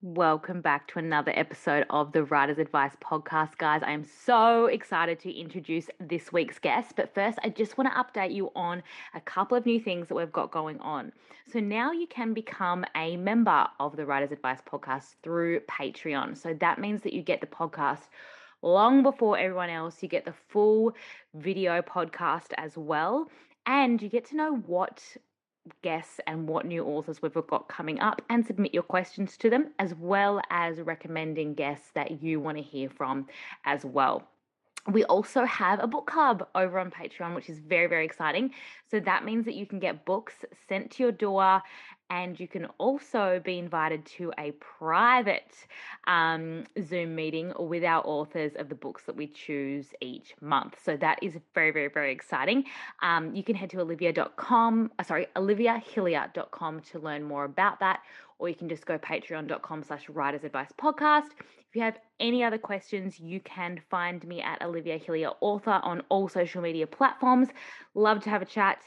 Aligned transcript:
Welcome 0.00 0.60
back 0.60 0.86
to 0.88 1.00
another 1.00 1.32
episode 1.34 1.84
of 1.90 2.12
the 2.12 2.22
Writer's 2.22 2.58
Advice 2.58 2.92
podcast, 3.02 3.58
guys. 3.58 3.82
I 3.82 3.90
am 3.90 4.04
so 4.04 4.66
excited 4.66 5.18
to 5.18 5.36
introduce 5.36 5.88
this 5.98 6.32
week's 6.32 6.60
guest. 6.60 6.92
But 6.94 7.12
first, 7.12 7.36
I 7.42 7.48
just 7.48 7.76
want 7.76 7.92
to 7.92 7.98
update 7.98 8.32
you 8.32 8.52
on 8.54 8.84
a 9.14 9.20
couple 9.20 9.58
of 9.58 9.66
new 9.66 9.80
things 9.80 10.06
that 10.06 10.14
we've 10.14 10.30
got 10.30 10.52
going 10.52 10.78
on. 10.78 11.10
So 11.52 11.58
now 11.58 11.90
you 11.90 12.06
can 12.06 12.32
become 12.32 12.84
a 12.94 13.16
member 13.16 13.66
of 13.80 13.96
the 13.96 14.06
Writer's 14.06 14.30
Advice 14.30 14.60
podcast 14.70 15.16
through 15.24 15.62
Patreon. 15.68 16.36
So 16.36 16.54
that 16.60 16.78
means 16.78 17.02
that 17.02 17.12
you 17.12 17.22
get 17.22 17.40
the 17.40 17.48
podcast 17.48 18.06
long 18.62 19.02
before 19.02 19.36
everyone 19.36 19.68
else. 19.68 20.00
You 20.00 20.08
get 20.08 20.24
the 20.24 20.34
full 20.48 20.94
video 21.34 21.82
podcast 21.82 22.52
as 22.56 22.76
well. 22.76 23.28
And 23.66 24.00
you 24.00 24.08
get 24.08 24.26
to 24.26 24.36
know 24.36 24.58
what 24.58 25.02
guests 25.82 26.20
and 26.26 26.48
what 26.48 26.66
new 26.66 26.84
authors 26.84 27.22
we've 27.22 27.34
got 27.34 27.68
coming 27.68 28.00
up 28.00 28.22
and 28.30 28.46
submit 28.46 28.74
your 28.74 28.82
questions 28.82 29.36
to 29.38 29.50
them, 29.50 29.72
as 29.78 29.94
well 29.94 30.40
as 30.50 30.80
recommending 30.80 31.54
guests 31.54 31.90
that 31.94 32.22
you 32.22 32.40
want 32.40 32.56
to 32.56 32.62
hear 32.62 32.88
from 32.88 33.26
as 33.64 33.84
well. 33.84 34.28
We 34.86 35.04
also 35.04 35.44
have 35.44 35.82
a 35.82 35.86
book 35.86 36.06
club 36.06 36.46
over 36.54 36.78
on 36.78 36.90
Patreon, 36.90 37.34
which 37.34 37.50
is 37.50 37.58
very, 37.58 37.88
very 37.88 38.06
exciting. 38.06 38.52
So 38.90 39.00
that 39.00 39.24
means 39.24 39.44
that 39.44 39.54
you 39.54 39.66
can 39.66 39.78
get 39.78 40.06
books 40.06 40.34
sent 40.68 40.92
to 40.92 41.02
your 41.02 41.12
door 41.12 41.62
and 42.10 42.38
you 42.40 42.48
can 42.48 42.66
also 42.78 43.40
be 43.44 43.58
invited 43.58 44.04
to 44.06 44.32
a 44.38 44.52
private 44.52 45.52
um, 46.06 46.64
Zoom 46.82 47.14
meeting 47.14 47.52
with 47.58 47.84
our 47.84 48.02
authors 48.06 48.52
of 48.56 48.68
the 48.68 48.74
books 48.74 49.02
that 49.04 49.14
we 49.14 49.26
choose 49.26 49.88
each 50.00 50.34
month. 50.40 50.76
So 50.82 50.96
that 50.96 51.22
is 51.22 51.36
very, 51.54 51.70
very, 51.70 51.88
very 51.88 52.12
exciting. 52.12 52.64
Um, 53.02 53.34
you 53.34 53.42
can 53.42 53.54
head 53.54 53.70
to 53.70 53.80
olivia.com, 53.80 54.92
uh, 54.98 55.02
sorry, 55.02 55.26
oliviahillier.com 55.36 56.80
to 56.80 56.98
learn 56.98 57.24
more 57.24 57.44
about 57.44 57.80
that, 57.80 58.00
or 58.38 58.48
you 58.48 58.54
can 58.54 58.68
just 58.68 58.86
go 58.86 58.98
patreon.com 58.98 59.82
slash 59.82 60.08
writers 60.08 60.44
advice 60.44 60.70
podcast. 60.80 61.30
If 61.68 61.74
you 61.74 61.82
have 61.82 61.98
any 62.20 62.42
other 62.42 62.58
questions, 62.58 63.20
you 63.20 63.40
can 63.40 63.80
find 63.90 64.26
me 64.26 64.40
at 64.40 64.62
Olivia 64.62 64.96
Hillier 64.96 65.30
Author 65.40 65.80
on 65.82 66.02
all 66.08 66.28
social 66.28 66.62
media 66.62 66.86
platforms. 66.86 67.48
Love 67.94 68.22
to 68.22 68.30
have 68.30 68.42
a 68.42 68.46
chat. 68.46 68.78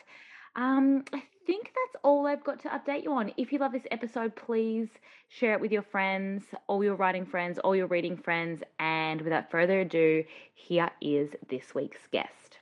Um, 0.55 1.03
I 1.13 1.23
think 1.45 1.65
that's 1.65 2.01
all 2.03 2.27
I've 2.27 2.43
got 2.43 2.61
to 2.61 2.69
update 2.69 3.03
you 3.03 3.13
on. 3.13 3.31
If 3.37 3.51
you 3.51 3.59
love 3.59 3.71
this 3.71 3.87
episode, 3.91 4.35
please 4.35 4.89
share 5.29 5.53
it 5.53 5.61
with 5.61 5.71
your 5.71 5.83
friends, 5.83 6.43
all 6.67 6.83
your 6.83 6.95
writing 6.95 7.25
friends, 7.25 7.59
all 7.59 7.75
your 7.75 7.87
reading 7.87 8.17
friends. 8.17 8.63
And 8.79 9.21
without 9.21 9.51
further 9.51 9.81
ado, 9.81 10.23
here 10.53 10.89
is 11.01 11.31
this 11.49 11.75
week's 11.75 12.07
guest. 12.11 12.57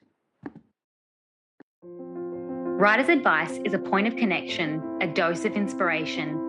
Writer's 1.83 3.09
Advice 3.09 3.59
is 3.65 3.73
a 3.73 3.79
point 3.79 4.07
of 4.07 4.15
connection, 4.15 4.97
a 5.01 5.07
dose 5.07 5.45
of 5.45 5.53
inspiration, 5.53 6.48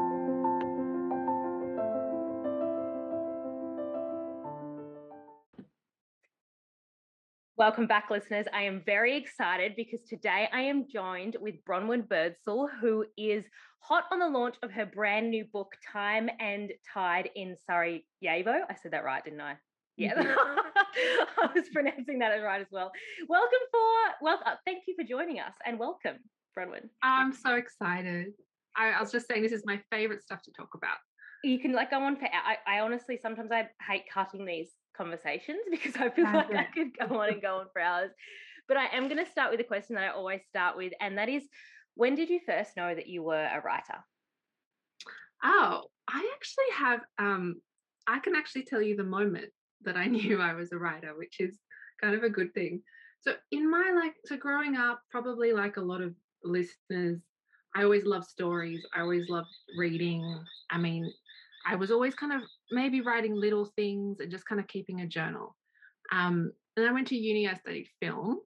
Welcome 7.61 7.85
back, 7.85 8.09
listeners. 8.09 8.47
I 8.55 8.63
am 8.63 8.81
very 8.87 9.15
excited 9.15 9.75
because 9.75 10.01
today 10.09 10.49
I 10.51 10.61
am 10.61 10.87
joined 10.91 11.37
with 11.39 11.63
Bronwyn 11.63 12.09
Birdsall, 12.09 12.67
who 12.81 13.05
is 13.19 13.45
hot 13.81 14.05
on 14.11 14.17
the 14.17 14.27
launch 14.27 14.55
of 14.63 14.71
her 14.71 14.87
brand 14.87 15.29
new 15.29 15.45
book, 15.45 15.75
Time 15.93 16.27
and 16.39 16.71
Tide 16.91 17.29
in 17.35 17.55
Surrey 17.69 18.03
Sarajevo. 18.19 18.65
I 18.67 18.75
said 18.81 18.93
that 18.93 19.03
right, 19.03 19.23
didn't 19.23 19.41
I? 19.41 19.57
Yeah, 19.95 20.13
I 20.25 21.49
was 21.53 21.69
pronouncing 21.71 22.17
that 22.17 22.29
right 22.37 22.61
as 22.61 22.67
well. 22.71 22.91
Welcome 23.29 23.59
for 23.69 23.79
well, 24.23 24.39
uh, 24.43 24.55
thank 24.65 24.85
you 24.87 24.95
for 24.95 25.03
joining 25.03 25.39
us 25.39 25.53
and 25.63 25.77
welcome, 25.77 26.17
Bronwyn. 26.57 26.89
I'm 27.03 27.31
so 27.31 27.53
excited. 27.53 28.33
I, 28.75 28.93
I 28.93 28.99
was 28.99 29.11
just 29.11 29.27
saying 29.27 29.43
this 29.43 29.51
is 29.51 29.67
my 29.67 29.79
favorite 29.91 30.23
stuff 30.23 30.41
to 30.45 30.51
talk 30.51 30.69
about. 30.73 30.97
You 31.43 31.59
can 31.59 31.73
like 31.73 31.91
go 31.91 32.01
on 32.01 32.15
for. 32.15 32.25
I, 32.25 32.57
I 32.65 32.79
honestly 32.79 33.19
sometimes 33.21 33.51
I 33.51 33.67
hate 33.87 34.05
cutting 34.11 34.45
these 34.45 34.71
conversations 35.01 35.59
because 35.71 35.95
I 35.95 36.09
feel 36.09 36.25
like 36.25 36.53
I 36.53 36.67
could 36.73 36.97
go 36.97 37.19
on 37.19 37.29
and 37.29 37.41
go 37.41 37.57
on 37.57 37.65
for 37.73 37.81
hours. 37.81 38.11
But 38.67 38.77
I 38.77 38.85
am 38.93 39.07
going 39.07 39.23
to 39.23 39.31
start 39.31 39.51
with 39.51 39.59
a 39.59 39.65
question 39.65 39.95
that 39.95 40.05
I 40.05 40.09
always 40.09 40.41
start 40.47 40.77
with, 40.77 40.93
and 41.01 41.17
that 41.17 41.29
is 41.29 41.43
when 41.95 42.15
did 42.15 42.29
you 42.29 42.39
first 42.45 42.77
know 42.77 42.93
that 42.93 43.07
you 43.07 43.23
were 43.23 43.43
a 43.43 43.61
writer? 43.61 43.99
Oh, 45.43 45.83
I 46.07 46.31
actually 46.35 46.71
have, 46.77 47.01
um, 47.17 47.61
I 48.07 48.19
can 48.19 48.35
actually 48.35 48.63
tell 48.63 48.81
you 48.81 48.95
the 48.95 49.03
moment 49.03 49.49
that 49.83 49.97
I 49.97 50.05
knew 50.15 50.39
I 50.39 50.53
was 50.53 50.71
a 50.71 50.77
writer, 50.77 51.13
which 51.17 51.39
is 51.39 51.57
kind 52.01 52.15
of 52.15 52.23
a 52.23 52.29
good 52.29 52.53
thing. 52.53 52.81
So, 53.21 53.33
in 53.51 53.69
my 53.69 53.91
like, 53.95 54.15
so 54.25 54.37
growing 54.37 54.77
up, 54.77 55.01
probably 55.11 55.53
like 55.53 55.77
a 55.77 55.81
lot 55.81 56.01
of 56.01 56.15
listeners, 56.43 57.19
I 57.75 57.83
always 57.83 58.05
loved 58.05 58.25
stories. 58.25 58.83
I 58.95 59.01
always 59.01 59.29
loved 59.29 59.49
reading. 59.77 60.43
I 60.69 60.77
mean, 60.77 61.11
I 61.65 61.75
was 61.75 61.91
always 61.91 62.15
kind 62.15 62.33
of 62.33 62.41
maybe 62.71 63.01
writing 63.01 63.35
little 63.35 63.65
things 63.75 64.19
and 64.19 64.31
just 64.31 64.45
kind 64.45 64.59
of 64.59 64.67
keeping 64.67 65.01
a 65.01 65.07
journal. 65.07 65.55
Um, 66.11 66.51
and 66.77 66.87
I 66.87 66.91
went 66.91 67.07
to 67.07 67.17
uni, 67.17 67.47
I 67.47 67.55
studied 67.55 67.87
film, 68.01 68.39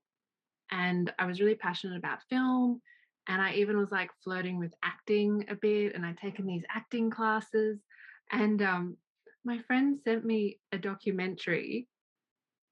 and 0.71 1.13
I 1.19 1.25
was 1.25 1.39
really 1.39 1.55
passionate 1.55 1.97
about 1.97 2.19
film. 2.29 2.81
And 3.27 3.41
I 3.41 3.53
even 3.53 3.77
was 3.77 3.91
like 3.91 4.11
flirting 4.23 4.59
with 4.59 4.73
acting 4.83 5.45
a 5.49 5.55
bit, 5.55 5.95
and 5.95 6.05
I'd 6.05 6.17
taken 6.17 6.45
these 6.45 6.63
acting 6.69 7.09
classes. 7.09 7.79
And 8.31 8.61
um, 8.61 8.97
my 9.43 9.59
friend 9.59 9.99
sent 10.03 10.25
me 10.25 10.59
a 10.71 10.77
documentary. 10.77 11.87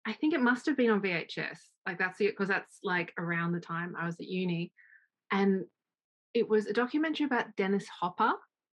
I 0.05 0.13
think 0.13 0.33
it 0.33 0.41
must 0.41 0.65
have 0.65 0.77
been 0.77 0.91
on 0.91 1.01
VHS. 1.01 1.57
Like 1.87 1.97
that's 1.97 2.21
it, 2.21 2.31
because 2.31 2.49
that's 2.49 2.79
like 2.83 3.13
around 3.17 3.53
the 3.53 3.59
time 3.59 3.95
I 3.99 4.05
was 4.05 4.15
at 4.19 4.27
uni. 4.27 4.71
And 5.31 5.65
it 6.33 6.47
was 6.47 6.67
a 6.67 6.73
documentary 6.73 7.25
about 7.25 7.55
Dennis 7.55 7.87
Hopper, 7.87 8.33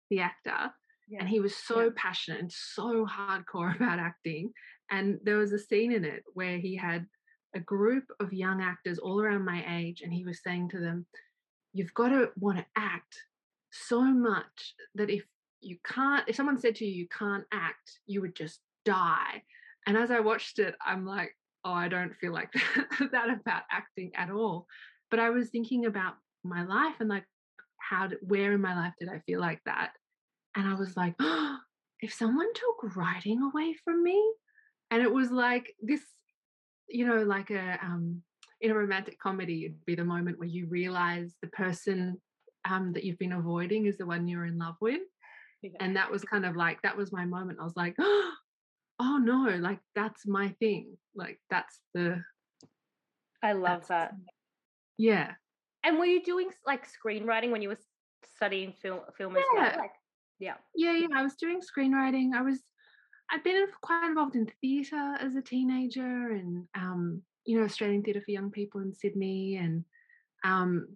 the 0.09 0.19
actor 0.19 0.71
yeah. 1.13 1.19
and 1.19 1.29
he 1.29 1.39
was 1.39 1.55
so 1.55 1.85
yeah. 1.85 1.89
passionate 1.95 2.41
and 2.41 2.51
so 2.51 3.05
hardcore 3.05 3.75
about 3.77 3.99
acting 3.99 4.51
and 4.91 5.19
there 5.23 5.37
was 5.37 5.53
a 5.53 5.59
scene 5.59 5.91
in 5.91 6.03
it 6.03 6.23
where 6.33 6.57
he 6.57 6.75
had 6.75 7.05
a 7.55 7.59
group 7.59 8.05
of 8.19 8.33
young 8.33 8.61
actors 8.61 8.97
all 8.97 9.21
around 9.21 9.45
my 9.45 9.63
age 9.77 10.01
and 10.01 10.11
he 10.11 10.25
was 10.25 10.41
saying 10.43 10.67
to 10.69 10.79
them 10.79 11.05
you've 11.71 11.93
got 11.93 12.09
to 12.09 12.29
want 12.39 12.57
to 12.57 12.65
act 12.75 13.17
so 13.71 14.01
much 14.01 14.73
that 14.95 15.09
if 15.09 15.23
you 15.61 15.77
can't 15.85 16.27
if 16.27 16.35
someone 16.35 16.59
said 16.59 16.75
to 16.75 16.85
you 16.85 16.91
you 16.91 17.07
can't 17.07 17.45
act 17.51 17.99
you 18.05 18.21
would 18.21 18.35
just 18.35 18.59
die 18.85 19.41
and 19.87 19.97
as 19.97 20.11
i 20.11 20.19
watched 20.19 20.59
it 20.59 20.75
i'm 20.85 21.05
like 21.05 21.35
oh 21.63 21.71
i 21.71 21.87
don't 21.87 22.15
feel 22.19 22.33
like 22.33 22.51
that, 22.53 22.87
that 23.11 23.29
about 23.29 23.63
acting 23.71 24.11
at 24.15 24.29
all 24.29 24.65
but 25.09 25.19
i 25.19 25.29
was 25.29 25.49
thinking 25.49 25.85
about 25.85 26.15
my 26.43 26.65
life 26.65 26.95
and 26.99 27.09
like 27.09 27.23
how 27.79 28.07
did, 28.07 28.17
where 28.21 28.53
in 28.53 28.61
my 28.61 28.75
life 28.75 28.93
did 28.99 29.09
i 29.09 29.19
feel 29.25 29.39
like 29.39 29.61
that 29.65 29.91
and 30.55 30.67
I 30.67 30.73
was 30.75 30.95
like, 30.95 31.15
oh, 31.19 31.57
if 32.01 32.13
someone 32.13 32.53
took 32.53 32.95
writing 32.95 33.41
away 33.41 33.75
from 33.83 34.03
me, 34.03 34.21
and 34.91 35.01
it 35.01 35.11
was 35.11 35.31
like 35.31 35.73
this, 35.81 36.01
you 36.89 37.07
know, 37.07 37.23
like 37.23 37.49
a 37.49 37.79
um, 37.81 38.21
in 38.61 38.71
a 38.71 38.75
romantic 38.75 39.19
comedy, 39.19 39.65
it'd 39.65 39.85
be 39.85 39.95
the 39.95 40.05
moment 40.05 40.39
where 40.39 40.47
you 40.47 40.67
realize 40.67 41.33
the 41.41 41.49
person 41.49 42.19
um, 42.69 42.93
that 42.93 43.03
you've 43.03 43.19
been 43.19 43.33
avoiding 43.33 43.85
is 43.85 43.97
the 43.97 44.05
one 44.05 44.27
you're 44.27 44.45
in 44.45 44.57
love 44.57 44.75
with. 44.79 45.01
Yeah. 45.61 45.71
And 45.79 45.95
that 45.95 46.11
was 46.11 46.23
kind 46.23 46.45
of 46.45 46.55
like 46.55 46.81
that 46.81 46.95
was 46.95 47.11
my 47.11 47.25
moment. 47.25 47.59
I 47.59 47.63
was 47.63 47.75
like, 47.75 47.95
oh 47.99 48.37
no, 48.99 49.57
like 49.59 49.79
that's 49.95 50.25
my 50.27 50.49
thing. 50.59 50.97
Like 51.15 51.39
that's 51.49 51.79
the. 51.93 52.21
I 53.41 53.53
love 53.53 53.87
that. 53.87 54.13
Yeah. 54.97 55.31
And 55.83 55.99
were 55.99 56.05
you 56.05 56.23
doing 56.23 56.49
like 56.65 56.87
screenwriting 56.87 57.51
when 57.51 57.61
you 57.61 57.69
were 57.69 57.79
studying 58.35 58.73
film 58.81 59.01
film 59.17 59.35
as 59.35 59.43
yeah. 59.55 59.61
well? 59.61 59.79
Like, 59.79 59.91
yeah. 60.39 60.55
Yeah, 60.75 60.95
yeah. 60.97 61.07
I 61.15 61.23
was 61.23 61.35
doing 61.35 61.59
screenwriting. 61.61 62.33
I 62.35 62.41
was 62.41 62.59
I'd 63.31 63.43
been 63.43 63.65
quite 63.81 64.07
involved 64.07 64.35
in 64.35 64.51
theatre 64.61 65.15
as 65.19 65.35
a 65.35 65.41
teenager 65.41 66.31
and 66.31 66.67
um, 66.75 67.21
you 67.45 67.57
know, 67.57 67.65
Australian 67.65 68.03
Theatre 68.03 68.21
for 68.21 68.31
Young 68.31 68.51
People 68.51 68.81
in 68.81 68.93
Sydney. 68.93 69.57
And 69.57 69.83
um 70.43 70.87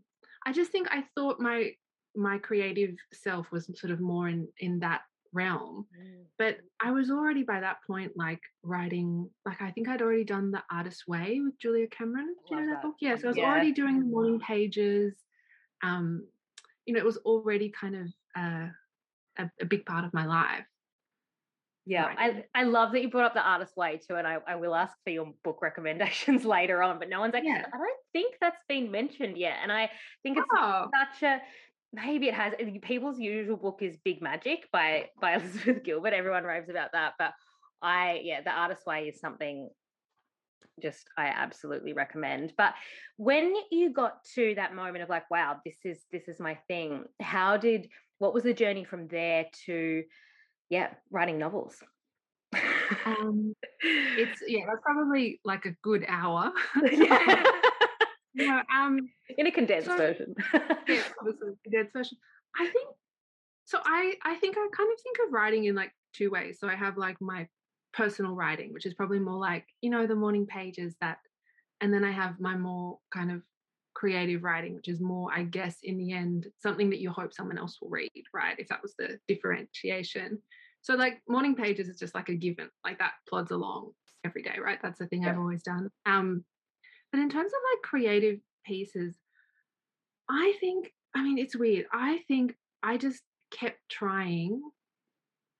I 0.46 0.52
just 0.54 0.72
think 0.72 0.88
I 0.92 1.04
thought 1.16 1.40
my 1.40 1.72
my 2.16 2.38
creative 2.38 2.96
self 3.14 3.52
was 3.52 3.70
sort 3.80 3.92
of 3.92 4.00
more 4.00 4.28
in 4.28 4.48
in 4.60 4.80
that 4.80 5.02
realm. 5.34 5.86
Mm. 6.00 6.26
But 6.38 6.58
I 6.82 6.92
was 6.92 7.10
already 7.10 7.44
by 7.44 7.60
that 7.60 7.78
point 7.86 8.14
like 8.16 8.42
writing, 8.64 9.30
like 9.46 9.62
I 9.62 9.72
think 9.72 9.88
I'd 9.88 10.02
already 10.02 10.24
done 10.24 10.52
The 10.52 10.64
Artist's 10.72 11.08
Way 11.08 11.42
with 11.44 11.60
Julia 11.60 11.88
Cameron. 11.88 12.36
Do 12.48 12.56
you 12.56 12.62
know 12.62 12.68
that, 12.68 12.74
that 12.76 12.82
book? 12.84 12.96
Yeah. 13.00 13.16
So 13.16 13.26
I 13.26 13.28
was 13.30 13.38
yeah. 13.38 13.46
already 13.46 13.72
doing 13.72 14.00
the 14.00 14.06
morning 14.06 14.40
pages. 14.40 15.14
Um, 15.84 16.26
you 16.86 16.94
know, 16.94 17.00
it 17.00 17.06
was 17.06 17.18
already 17.18 17.70
kind 17.70 17.96
of 17.96 18.08
uh 18.36 18.68
a, 19.38 19.50
a 19.62 19.66
big 19.66 19.86
part 19.86 20.06
of 20.06 20.14
my 20.14 20.26
life. 20.26 20.66
Yeah, 21.86 22.14
I, 22.18 22.44
I 22.54 22.64
love 22.64 22.92
that 22.92 23.02
you 23.02 23.10
brought 23.10 23.28
up 23.28 23.34
the 23.34 23.48
artist 23.48 23.78
way 23.78 23.98
too, 24.06 24.16
and 24.16 24.28
I, 24.28 24.40
I 24.46 24.58
will 24.58 24.76
ask 24.76 24.94
for 25.06 25.10
your 25.10 25.32
book 25.46 25.62
recommendations 25.62 26.44
later 26.46 26.84
on. 26.84 27.00
But 27.00 27.10
no 27.10 27.22
one's 27.22 27.34
actually, 27.34 27.52
yeah. 27.52 27.66
I 27.74 27.78
don't 27.78 28.00
think 28.12 28.36
that's 28.42 28.62
been 28.68 28.92
mentioned 28.92 29.38
yet, 29.38 29.56
and 29.64 29.72
I 29.72 29.90
think 30.22 30.38
it's 30.38 30.48
oh. 30.54 30.90
such 31.00 31.24
a 31.24 31.42
maybe 31.94 32.28
it 32.28 32.34
has. 32.34 32.54
People's 32.82 33.20
usual 33.20 33.56
book 33.56 33.80
is 33.82 33.96
Big 34.04 34.22
Magic 34.22 34.68
by 34.74 35.06
by 35.22 35.36
Elizabeth 35.36 35.82
Gilbert. 35.84 36.14
Everyone 36.14 36.44
raves 36.44 36.70
about 36.70 36.92
that, 36.92 37.14
but 37.18 37.32
I 37.82 38.20
yeah, 38.22 38.42
the 38.42 38.52
artist 38.52 38.86
way 38.86 39.04
is 39.04 39.22
something 39.22 39.70
just 40.82 41.08
I 41.18 41.28
absolutely 41.28 41.94
recommend. 41.94 42.54
But 42.58 42.74
when 43.18 43.54
you 43.72 43.94
got 43.94 44.24
to 44.36 44.56
that 44.56 44.76
moment 44.76 45.04
of 45.04 45.10
like, 45.10 45.30
wow, 45.32 45.58
this 45.66 45.78
is 45.86 46.04
this 46.12 46.28
is 46.28 46.40
my 46.40 46.58
thing. 46.68 47.06
How 47.22 47.58
did 47.58 47.88
what 48.20 48.34
was 48.34 48.44
the 48.44 48.54
journey 48.54 48.84
from 48.84 49.08
there 49.08 49.46
to 49.66 50.04
yeah, 50.70 50.90
writing 51.12 51.38
novels? 51.38 51.76
um, 53.06 53.54
it's 53.82 54.42
yeah, 54.48 54.66
that's 54.68 54.82
probably 54.82 55.40
like 55.44 55.66
a 55.66 55.72
good 55.82 56.06
hour. 56.08 56.52
yeah. 56.92 57.44
no, 58.36 58.62
um, 58.74 59.10
in 59.38 59.48
a 59.48 59.52
condensed 59.52 59.88
so, 59.88 59.98
version. 59.98 60.36
yeah, 60.54 61.04
obviously 61.20 61.54
condensed 61.64 61.94
version. 61.94 62.18
I 62.56 62.66
think 62.66 62.90
so. 63.66 63.80
I 63.84 64.14
I 64.24 64.36
think 64.36 64.58
I 64.58 64.68
kind 64.76 64.92
of 64.92 65.02
think 65.02 65.18
of 65.26 65.34
writing 65.34 65.66
in 65.66 65.76
like 65.76 65.92
two 66.14 66.30
ways. 66.30 66.58
So 66.60 66.68
I 66.68 66.76
have 66.76 66.98
like 66.98 67.18
my 67.22 67.48
personal 67.94 68.36
writing, 68.36 68.74
which 68.74 68.86
is 68.86 68.94
probably 68.94 69.20
more 69.20 69.40
like 69.40 69.66
you 69.82 69.90
know 69.90 70.08
the 70.08 70.16
morning 70.16 70.46
pages 70.46 70.96
that, 71.02 71.18
and 71.82 71.94
then 71.94 72.04
I 72.04 72.12
have 72.12 72.40
my 72.40 72.58
more 72.58 73.00
kind 73.14 73.32
of 73.32 73.42
creative 73.98 74.44
writing, 74.44 74.76
which 74.76 74.88
is 74.88 75.02
more, 75.02 75.34
I 75.34 75.42
guess, 75.42 75.78
in 75.82 75.98
the 75.98 76.14
end, 76.14 76.46
something 76.60 76.92
that 76.92 77.00
you 77.00 77.10
hope 77.10 77.34
someone 77.34 77.58
else 77.58 77.80
will 77.82 77.90
read, 77.90 78.12
right? 78.32 78.56
If 78.60 78.68
that 78.68 78.84
was 78.84 78.94
the 79.00 79.18
differentiation. 79.28 80.38
So, 80.84 80.94
like, 80.94 81.20
morning 81.28 81.56
pages 81.56 81.90
is 81.90 81.98
just 81.98 82.14
like 82.14 82.30
a 82.30 82.36
given, 82.36 82.70
like 82.86 83.00
that 83.00 83.14
plods 83.28 83.50
along 83.50 83.94
every 84.24 84.44
day, 84.44 84.58
right? 84.64 84.78
That's 84.84 85.00
the 85.00 85.08
thing 85.08 85.24
yeah. 85.24 85.32
I've 85.32 85.40
always 85.40 85.64
done. 85.64 85.90
Um, 86.06 86.46
but 87.12 87.22
in 87.22 87.30
terms 87.30 87.52
of 87.52 87.60
like 87.74 87.82
creative 87.82 88.38
pieces, 88.64 89.16
I 90.30 90.54
think, 90.60 90.94
I 91.16 91.24
mean, 91.24 91.40
it's 91.40 91.56
weird. 91.56 91.88
I 91.92 92.20
think 92.28 92.56
I 92.84 92.98
just 92.98 93.24
kept 93.52 93.80
trying 93.90 94.62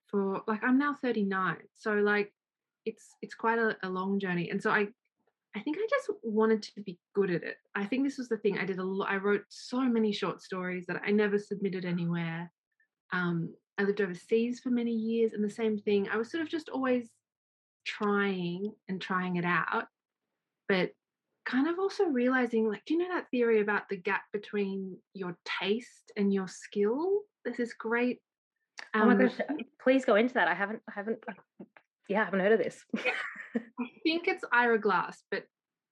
for 0.06 0.42
like 0.46 0.62
I'm 0.62 0.78
now 0.78 0.94
39. 1.02 1.56
So 1.74 1.94
like 1.94 2.32
it's 2.86 3.16
it's 3.20 3.34
quite 3.34 3.58
a, 3.58 3.76
a 3.82 3.88
long 3.88 4.20
journey. 4.20 4.50
And 4.50 4.62
so 4.62 4.70
I 4.70 4.88
I 5.58 5.60
think 5.60 5.76
I 5.76 5.86
just 5.90 6.10
wanted 6.22 6.62
to 6.62 6.80
be 6.82 6.98
good 7.16 7.32
at 7.32 7.42
it. 7.42 7.56
I 7.74 7.84
think 7.84 8.04
this 8.04 8.16
was 8.16 8.28
the 8.28 8.36
thing. 8.36 8.58
I 8.58 8.64
did 8.64 8.78
a 8.78 8.84
lot. 8.84 9.10
I 9.10 9.16
wrote 9.16 9.42
so 9.48 9.80
many 9.80 10.12
short 10.12 10.40
stories 10.40 10.86
that 10.86 11.02
I 11.04 11.10
never 11.10 11.36
submitted 11.36 11.84
anywhere. 11.84 12.52
Um, 13.12 13.52
I 13.76 13.82
lived 13.82 14.00
overseas 14.00 14.60
for 14.60 14.70
many 14.70 14.92
years, 14.92 15.32
and 15.32 15.42
the 15.42 15.50
same 15.50 15.76
thing. 15.78 16.08
I 16.08 16.16
was 16.16 16.30
sort 16.30 16.44
of 16.44 16.48
just 16.48 16.68
always 16.68 17.08
trying 17.84 18.72
and 18.88 19.00
trying 19.00 19.34
it 19.34 19.44
out, 19.44 19.86
but 20.68 20.92
kind 21.44 21.66
of 21.66 21.80
also 21.80 22.04
realizing, 22.04 22.68
like, 22.68 22.84
do 22.86 22.94
you 22.94 23.00
know 23.00 23.08
that 23.12 23.28
theory 23.32 23.60
about 23.60 23.88
the 23.88 23.96
gap 23.96 24.22
between 24.32 24.96
your 25.12 25.36
taste 25.60 26.12
and 26.16 26.32
your 26.32 26.46
skill? 26.46 27.22
This 27.44 27.58
is 27.58 27.72
great. 27.72 28.20
Um, 28.94 29.02
oh 29.02 29.06
my 29.06 29.12
um, 29.14 29.18
gosh! 29.18 29.40
Please 29.82 30.04
go 30.04 30.14
into 30.14 30.34
that. 30.34 30.46
I 30.46 30.54
haven't, 30.54 30.82
I 30.88 30.92
haven't, 30.94 31.18
yeah, 32.08 32.22
I 32.22 32.24
haven't 32.24 32.40
heard 32.40 32.52
of 32.52 32.58
this. 32.58 32.84
I 33.56 33.86
think 34.02 34.28
it's 34.28 34.44
Ira 34.52 34.78
Glass, 34.78 35.22
but 35.30 35.44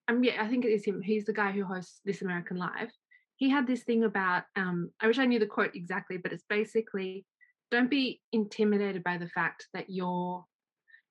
um, 0.08 0.24
yeah, 0.24 0.42
I 0.42 0.48
think 0.48 0.64
it 0.64 0.70
is 0.70 0.84
him. 0.84 1.02
He's 1.02 1.24
the 1.24 1.32
guy 1.32 1.52
who 1.52 1.64
hosts 1.64 2.00
This 2.04 2.22
American 2.22 2.56
Life. 2.56 2.92
He 3.36 3.50
had 3.50 3.66
this 3.66 3.82
thing 3.82 4.04
about, 4.04 4.44
um, 4.56 4.90
I 5.00 5.06
wish 5.06 5.18
I 5.18 5.26
knew 5.26 5.38
the 5.38 5.46
quote 5.46 5.74
exactly, 5.74 6.16
but 6.16 6.32
it's 6.32 6.44
basically 6.48 7.26
don't 7.70 7.90
be 7.90 8.20
intimidated 8.32 9.02
by 9.02 9.18
the 9.18 9.28
fact 9.28 9.66
that 9.74 9.86
you're, 9.88 10.44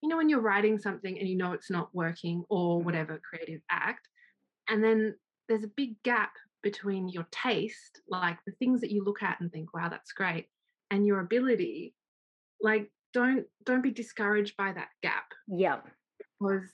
you 0.02 0.10
know, 0.10 0.18
when 0.18 0.30
you're 0.30 0.42
writing 0.42 0.80
something 0.80 1.20
and 1.20 1.28
you 1.28 1.38
know 1.38 1.54
it's 1.54 1.70
not 1.70 1.94
working 1.94 2.44
or 2.50 2.78
mm-hmm. 2.78 2.86
whatever 2.86 3.22
creative 3.30 3.62
act, 3.70 4.08
and 4.70 4.84
then 4.84 5.16
there's 5.48 5.64
a 5.64 5.72
big 5.76 6.02
gap 6.04 6.32
between 6.64 7.08
your 7.10 7.28
taste, 7.32 8.02
like 8.10 8.38
the 8.48 8.54
things 8.54 8.82
that 8.82 8.92
you 8.92 9.04
look 9.04 9.22
at 9.22 9.40
and 9.40 9.52
think, 9.52 9.72
wow, 9.74 9.90
that's 9.90 10.14
great, 10.14 10.48
and 10.90 11.06
your 11.06 11.20
ability. 11.20 11.94
Like 12.62 12.90
don't 13.16 13.46
don't 13.66 13.82
be 13.82 13.92
discouraged 13.92 14.58
by 14.58 14.74
that 14.74 14.90
gap. 15.02 15.32
Yeah. 15.48 15.78
Because 16.40 16.68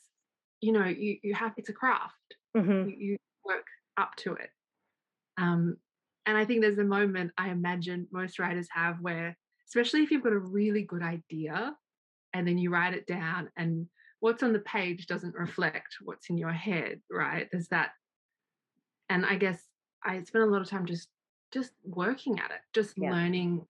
you 0.59 0.71
know, 0.71 0.85
you 0.85 1.17
you 1.21 1.35
have 1.35 1.53
it's 1.55 1.69
a 1.69 1.73
craft. 1.73 2.15
Mm-hmm. 2.57 2.89
You, 2.89 2.95
you 2.97 3.17
work 3.45 3.65
up 3.97 4.15
to 4.17 4.33
it. 4.33 4.49
Um, 5.37 5.77
and 6.25 6.35
I 6.35 6.45
think 6.45 6.61
there's 6.61 6.79
a 6.79 6.83
moment 6.83 7.31
I 7.37 7.49
imagine 7.49 8.07
most 8.11 8.39
writers 8.39 8.67
have 8.71 8.97
where, 9.01 9.37
especially 9.67 10.01
if 10.01 10.11
you've 10.11 10.23
got 10.23 10.33
a 10.33 10.39
really 10.39 10.81
good 10.81 11.03
idea 11.03 11.75
and 12.33 12.47
then 12.47 12.57
you 12.57 12.71
write 12.71 12.93
it 12.93 13.07
down 13.07 13.49
and 13.55 13.87
what's 14.19 14.43
on 14.43 14.53
the 14.53 14.59
page 14.59 15.07
doesn't 15.07 15.35
reflect 15.35 15.97
what's 16.03 16.29
in 16.29 16.37
your 16.37 16.51
head, 16.51 17.01
right? 17.09 17.47
There's 17.51 17.67
that. 17.67 17.91
And 19.09 19.25
I 19.25 19.35
guess 19.35 19.61
I 20.03 20.21
spent 20.23 20.43
a 20.43 20.47
lot 20.47 20.61
of 20.61 20.69
time 20.69 20.85
just 20.87 21.07
just 21.53 21.71
working 21.83 22.39
at 22.39 22.49
it, 22.49 22.61
just 22.73 22.93
yeah. 22.97 23.11
learning 23.11 23.65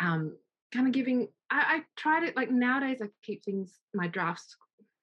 um 0.00 0.36
kind 0.72 0.86
of 0.86 0.92
giving 0.92 1.28
I, 1.50 1.76
I 1.76 1.82
tried 1.96 2.24
it 2.24 2.36
like 2.36 2.50
nowadays 2.50 2.98
I 3.02 3.06
keep 3.22 3.44
things 3.44 3.78
my 3.94 4.08
drafts 4.08 4.56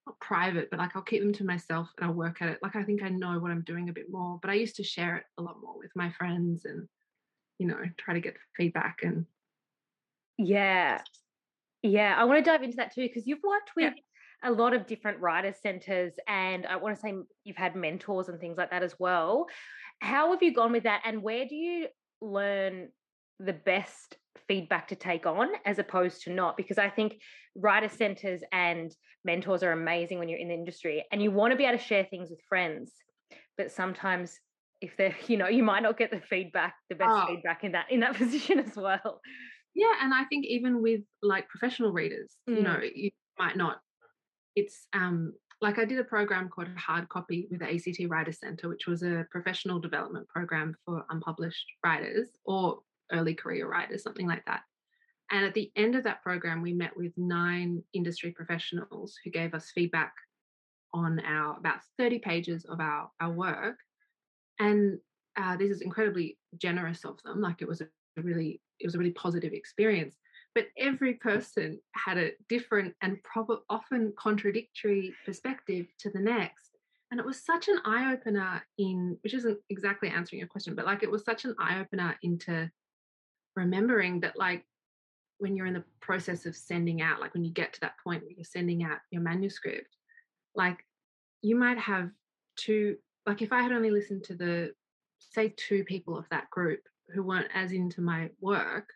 not 0.06 0.20
private, 0.20 0.70
but 0.70 0.80
like 0.80 0.96
I'll 0.96 1.02
keep 1.02 1.22
them 1.22 1.32
to 1.34 1.46
myself 1.46 1.88
and 1.98 2.06
I'll 2.06 2.14
work 2.14 2.42
at 2.42 2.50
it. 2.50 2.60
Like 2.62 2.76
I 2.76 2.84
think 2.84 3.02
I 3.04 3.10
know 3.10 3.40
what 3.40 3.52
I'm 3.52 3.62
doing 3.62 3.88
a 3.88 3.94
bit 3.94 4.08
more, 4.12 4.38
but 4.42 4.52
I 4.52 4.56
used 4.56 4.76
to 4.76 4.84
share 4.84 5.16
it 5.16 5.24
a 5.38 5.42
lot 5.42 5.62
more 5.64 5.78
with 5.78 5.92
my 5.96 6.12
friends 6.12 6.66
and 6.66 6.90
you 7.60 7.68
know 7.68 7.78
try 7.98 8.14
to 8.14 8.20
get 8.20 8.36
feedback 8.58 9.00
and 9.04 9.26
yeah 10.38 11.02
yeah 11.82 12.16
i 12.18 12.24
want 12.24 12.44
to 12.44 12.50
dive 12.50 12.64
into 12.64 12.76
that 12.76 12.94
too 12.94 13.02
because 13.02 13.28
you've 13.28 13.44
worked 13.44 13.72
with 13.76 13.94
yeah. 13.96 14.50
a 14.50 14.52
lot 14.52 14.74
of 14.74 14.88
different 14.88 15.20
writer 15.20 15.54
centers 15.62 16.14
and 16.28 16.66
i 16.66 16.76
want 16.76 16.96
to 16.96 17.02
say 17.02 17.14
you've 17.44 17.56
had 17.58 17.76
mentors 17.76 18.30
and 18.30 18.40
things 18.40 18.58
like 18.58 18.72
that 18.72 18.84
as 18.84 18.96
well 19.00 19.46
how 20.02 20.32
have 20.32 20.42
you 20.42 20.54
gone 20.54 20.72
with 20.72 20.84
that 20.84 21.02
and 21.06 21.22
where 21.22 21.46
do 21.46 21.56
you 21.56 21.88
learn 22.22 22.90
the 23.40 23.54
best 23.54 24.18
feedback 24.48 24.88
to 24.88 24.96
take 24.96 25.26
on 25.26 25.50
as 25.66 25.80
opposed 25.80 26.24
to 26.24 26.32
not 26.32 26.58
because 26.58 26.78
i 26.78 26.90
think 26.90 27.16
writer 27.56 27.90
centers 27.90 28.42
and 28.52 28.96
mentors 29.24 29.64
are 29.64 29.72
amazing 29.72 30.20
when 30.20 30.28
you're 30.28 30.40
in 30.40 30.48
the 30.48 30.54
industry 30.54 31.04
and 31.12 31.22
you 31.22 31.32
want 31.32 31.52
to 31.52 31.58
be 31.58 31.66
able 31.66 31.78
to 31.78 31.84
share 31.84 32.06
things 32.06 32.30
with 32.30 32.40
friends 32.48 32.92
but 33.58 33.72
sometimes 33.72 34.40
if 34.82 34.96
they're 34.98 35.16
you 35.28 35.38
know 35.38 35.48
you 35.48 35.64
might 35.64 35.84
not 35.84 35.98
get 35.98 36.12
the 36.12 36.22
feedback 36.22 36.76
the 36.90 36.96
best 36.96 37.12
oh. 37.12 37.28
feedback 37.28 37.64
in 37.64 37.72
that 37.72 37.86
in 37.90 38.00
that 38.00 38.16
position 38.18 38.60
as 38.60 38.76
well 38.76 39.22
yeah 39.76 39.94
and 40.02 40.14
i 40.14 40.24
think 40.26 40.46
even 40.46 40.82
with 40.82 41.02
like 41.22 41.48
professional 41.48 41.92
readers 41.92 42.36
mm. 42.50 42.58
you 42.58 42.64
know 42.64 42.76
mm. 42.76 42.92
you 42.96 43.12
might 43.38 43.58
not 43.58 43.80
it's 44.56 44.88
um 44.94 45.34
like 45.64 45.80
I 45.80 45.86
did 45.86 45.98
a 45.98 46.04
program 46.04 46.50
called 46.50 46.68
Hard 46.76 47.08
Copy 47.08 47.48
with 47.50 47.62
the 47.62 47.74
ACT 47.74 48.10
Writer 48.10 48.34
Centre, 48.34 48.68
which 48.68 48.86
was 48.86 49.02
a 49.02 49.26
professional 49.32 49.80
development 49.80 50.28
program 50.28 50.76
for 50.86 51.06
unpublished 51.10 51.66
writers 51.86 52.28
or 52.44 52.80
early 53.14 53.34
career 53.34 53.68
writers, 53.70 54.04
something 54.04 54.28
like 54.28 54.46
that. 54.46 54.62
And 55.32 55.46
at 55.46 55.54
the 55.54 55.72
end 55.76 55.96
of 55.96 56.04
that 56.04 56.22
program, 56.22 56.62
we 56.62 56.74
met 56.74 56.96
with 56.96 57.12
nine 57.18 57.84
industry 57.94 58.32
professionals 58.32 59.18
who 59.24 59.32
gave 59.32 59.54
us 59.54 59.72
feedback 59.74 60.14
on 60.94 61.20
our 61.22 61.58
about 61.58 61.80
30 61.98 62.20
pages 62.20 62.66
of 62.66 62.80
our, 62.80 63.10
our 63.20 63.32
work. 63.32 63.80
And 64.60 65.00
uh, 65.36 65.58
this 65.58 65.72
is 65.72 65.82
incredibly 65.82 66.38
generous 66.58 67.04
of 67.04 67.22
them. 67.24 67.42
Like 67.42 67.62
it 67.62 67.68
was 67.68 67.82
a 67.82 67.88
really, 68.18 68.62
it 68.80 68.86
was 68.86 68.96
a 68.96 69.00
really 69.00 69.12
positive 69.12 69.54
experience. 69.54 70.16
But 70.54 70.68
every 70.78 71.16
person 71.16 71.80
had 71.94 72.20
a 72.20 72.32
different 72.48 72.94
and 73.02 73.18
probably 73.24 73.58
often 73.70 74.14
contradictory 74.18 75.16
perspective 75.26 75.88
to 76.00 76.12
the 76.12 76.20
next. 76.20 76.78
And 77.10 77.20
it 77.20 77.26
was 77.26 77.44
such 77.44 77.68
an 77.68 77.80
eye 77.86 78.14
opener 78.14 78.64
in, 78.78 79.18
which 79.24 79.34
isn't 79.34 79.58
exactly 79.70 80.10
answering 80.10 80.40
your 80.40 80.48
question, 80.48 80.76
but 80.76 80.86
like 80.86 81.02
it 81.02 81.10
was 81.10 81.24
such 81.24 81.46
an 81.46 81.56
eye 81.60 81.80
opener 81.80 82.16
into 82.22 82.70
remembering 83.56 84.20
that 84.22 84.38
like 84.38 84.66
when 85.38 85.56
you're 85.56 85.66
in 85.66 85.74
the 85.74 85.84
process 86.00 86.46
of 86.46 86.56
sending 86.56 87.02
out 87.02 87.20
like 87.20 87.34
when 87.34 87.44
you 87.44 87.52
get 87.52 87.74
to 87.74 87.80
that 87.82 87.96
point 88.04 88.22
where 88.24 88.32
you're 88.32 88.44
sending 88.44 88.84
out 88.84 89.00
your 89.12 89.22
manuscript 89.22 89.98
like 90.56 90.86
you 91.42 91.56
might 91.56 91.78
have 91.78 92.10
two 92.56 92.96
like 93.26 93.42
if 93.42 93.52
i 93.52 93.62
had 93.62 93.72
only 93.72 93.92
listened 93.92 94.24
to 94.24 94.36
the 94.36 94.72
say 95.20 95.54
two 95.58 95.84
people 95.84 96.18
of 96.18 96.26
that 96.30 96.50
group 96.50 96.82
who 97.14 97.24
weren't 97.24 97.50
as 97.54 97.72
into 97.72 98.02
my 98.02 98.30
work 98.40 98.88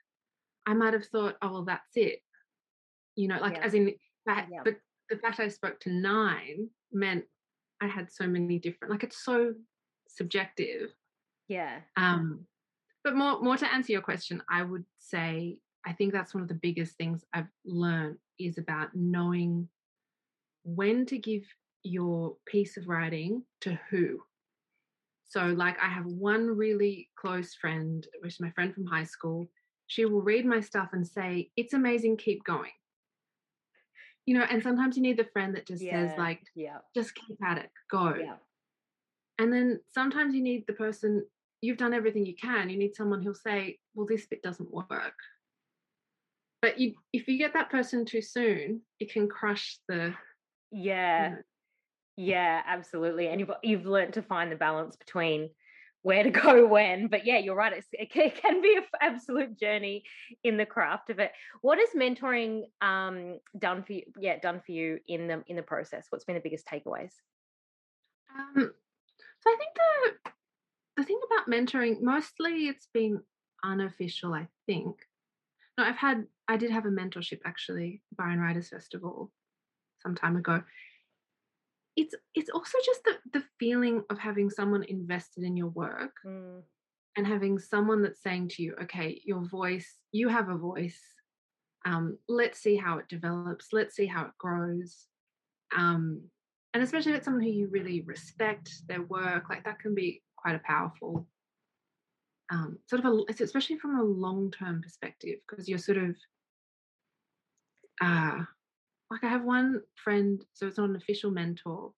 i 0.66 0.74
might 0.74 0.94
have 0.94 1.06
thought 1.08 1.36
oh 1.42 1.52
well 1.52 1.66
that's 1.66 1.96
it 1.96 2.20
you 3.16 3.28
know 3.28 3.40
like 3.40 3.56
yeah. 3.56 3.64
as 3.64 3.74
in 3.74 3.94
that 4.26 4.48
yeah. 4.52 4.60
but 4.64 4.76
the 5.10 5.18
fact 5.18 5.40
i 5.40 5.48
spoke 5.48 5.80
to 5.80 5.92
nine 5.92 6.70
meant 6.92 7.24
i 7.82 7.88
had 7.88 8.12
so 8.12 8.28
many 8.28 8.60
different 8.60 8.92
like 8.92 9.04
it's 9.04 9.24
so 9.24 9.54
subjective 10.08 10.92
yeah 11.48 11.80
um 11.96 12.46
but 13.08 13.16
more 13.16 13.40
more 13.42 13.56
to 13.56 13.74
answer 13.74 13.94
your 13.94 14.02
question, 14.02 14.44
I 14.50 14.64
would 14.64 14.84
say 15.00 15.60
I 15.86 15.94
think 15.94 16.12
that's 16.12 16.34
one 16.34 16.44
of 16.44 16.50
the 16.50 16.56
biggest 16.68 16.98
things 16.98 17.24
I've 17.34 17.48
learned 17.64 18.18
is 18.38 18.58
about 18.58 18.90
knowing 18.94 19.70
when 20.66 21.06
to 21.06 21.18
give 21.18 21.44
your 21.84 22.36
piece 22.46 22.76
of 22.76 22.90
writing 22.90 23.44
to 23.62 23.80
who. 23.90 24.20
So, 25.24 25.46
like, 25.46 25.78
I 25.82 25.88
have 25.88 26.06
one 26.06 26.48
really 26.58 27.10
close 27.18 27.54
friend, 27.54 28.06
which 28.22 28.34
is 28.34 28.40
my 28.42 28.52
friend 28.52 28.74
from 28.74 28.86
high 28.86 29.06
school. 29.06 29.48
She 29.88 30.04
will 30.04 30.22
read 30.22 30.46
my 30.46 30.60
stuff 30.60 30.90
and 30.92 31.08
say, 31.08 31.50
It's 31.56 31.74
amazing, 31.74 32.18
keep 32.18 32.44
going. 32.44 32.72
you 34.26 34.38
know, 34.38 34.46
and 34.52 34.62
sometimes 34.62 34.98
you 34.98 35.02
need 35.04 35.18
the 35.18 35.30
friend 35.32 35.56
that 35.56 35.66
just 35.66 35.82
yeah. 35.82 36.10
says 36.10 36.18
like, 36.18 36.42
yeah, 36.56 36.80
just 36.94 37.16
keep 37.16 37.38
at 37.46 37.58
it, 37.58 37.70
go. 37.90 38.14
yeah, 38.16 38.36
And 39.40 39.54
then 39.54 39.80
sometimes 39.88 40.36
you 40.36 40.42
need 40.44 40.66
the 40.68 40.74
person, 40.74 41.26
you've 41.62 41.78
done 41.78 41.94
everything 41.94 42.26
you 42.26 42.36
can. 42.36 42.70
You 42.70 42.78
need 42.78 42.96
someone 42.96 43.22
who'll 43.22 43.34
say, 43.34 43.80
well, 43.96 44.08
this 44.08 44.26
bit 44.28 44.42
doesn't 44.42 44.72
work. 44.72 45.16
But 46.62 46.80
you, 46.80 46.96
if 47.14 47.28
you 47.28 47.38
get 47.38 47.54
that 47.54 47.70
person 47.70 48.06
too 48.06 48.22
soon, 48.22 48.82
it 49.00 49.12
can 49.12 49.28
crush 49.28 49.78
the. 49.88 50.14
yeah, 50.72 51.30
you 51.30 51.36
know, 51.36 51.42
yeah, 52.18 52.62
absolutely. 52.66 53.28
And 53.28 53.40
you've 53.40 53.52
you've 53.64 53.86
learned 53.86 54.14
to 54.14 54.24
find 54.24 54.52
the 54.52 54.56
balance 54.56 54.96
between 54.96 55.50
where 56.02 56.24
to 56.24 56.30
go 56.46 56.66
when. 56.66 57.08
But 57.08 57.26
yeah, 57.26 57.38
you're 57.38 57.56
right. 57.56 57.74
It's, 57.74 57.88
it, 57.92 58.12
can, 58.42 58.62
be 58.62 58.76
an 58.76 58.84
absolute 59.02 59.60
journey 59.60 60.04
in 60.44 60.58
the 60.58 60.66
craft 60.66 61.10
of 61.10 61.20
it. 61.20 61.32
What 61.62 61.78
has 61.78 61.90
mentoring 61.96 62.64
um, 62.82 63.40
done 63.60 63.84
for 63.84 63.94
you? 63.94 64.04
Yeah, 64.20 64.40
done 64.40 64.62
for 64.66 64.72
you 64.72 65.00
in 65.08 65.28
the 65.28 65.44
in 65.48 65.56
the 65.56 65.64
process. 65.64 66.08
What's 66.10 66.26
been 66.26 66.36
the 66.36 66.42
biggest 66.42 66.66
takeaways? 66.66 67.12
Um, 68.36 68.72
so 69.40 69.50
I 69.50 69.56
think 69.58 70.24
the 70.26 70.32
the 70.98 71.04
thing 71.04 71.20
about 71.26 71.50
mentoring, 71.50 72.02
mostly 72.02 72.68
it's 72.68 72.88
been 72.94 73.22
unofficial. 73.64 74.34
I 74.34 74.48
think. 74.66 74.96
No, 75.78 75.84
I've 75.84 75.96
had 75.96 76.26
I 76.48 76.58
did 76.58 76.72
have 76.72 76.86
a 76.86 76.90
mentorship 76.90 77.40
actually, 77.46 78.02
Byron 78.18 78.40
Writers 78.40 78.70
Festival, 78.70 79.32
some 80.02 80.16
time 80.16 80.36
ago. 80.36 80.64
It's 81.96 82.16
it's 82.36 82.50
also 82.50 82.78
just 82.86 83.04
the 83.04 83.18
the 83.32 83.46
feeling 83.60 84.04
of 84.10 84.18
having 84.18 84.50
someone 84.50 84.84
invested 84.84 85.44
in 85.44 85.56
your 85.56 85.70
work 85.70 86.16
Mm, 86.26 86.64
and 87.16 87.28
having 87.28 87.58
someone 87.60 88.02
that's 88.04 88.22
saying 88.22 88.50
to 88.50 88.64
you, 88.64 88.76
okay, 88.84 89.22
your 89.26 89.44
voice, 89.48 89.98
you 90.12 90.30
have 90.30 90.50
a 90.50 90.58
voice. 90.58 91.02
Um, 91.86 92.18
let's 92.28 92.60
see 92.60 92.76
how 92.76 92.98
it 93.00 93.08
develops. 93.08 93.70
Let's 93.72 93.96
see 93.96 94.06
how 94.06 94.26
it 94.26 94.38
grows. 94.38 95.08
Um, 95.76 96.22
and 96.74 96.84
especially 96.84 97.14
if 97.14 97.18
it's 97.18 97.26
someone 97.26 97.44
who 97.44 97.50
you 97.50 97.70
really 97.72 98.02
respect 98.02 98.70
their 98.88 99.02
work, 99.02 99.46
like 99.50 99.64
that 99.64 99.80
can 99.80 99.96
be 99.96 100.22
quite 100.48 100.56
a 100.56 100.60
powerful 100.60 101.28
um, 102.50 102.80
sort 102.90 103.04
of 103.04 103.12
a, 103.12 103.44
especially 103.44 103.78
from 103.78 104.00
a 104.00 104.04
long 104.04 104.50
term 104.50 104.82
perspective, 104.82 105.40
because 105.46 105.68
you're 105.68 105.78
sort 105.78 105.98
of, 105.98 106.16
uh, 108.00 108.46
like 109.12 109.24
I 109.26 109.28
have 109.28 109.44
one 109.44 109.82
friend, 109.96 110.42
so 110.54 110.68
it's 110.68 110.78
not 110.78 110.90
an 110.90 110.96
official 110.96 111.32
mentor, 111.32 111.92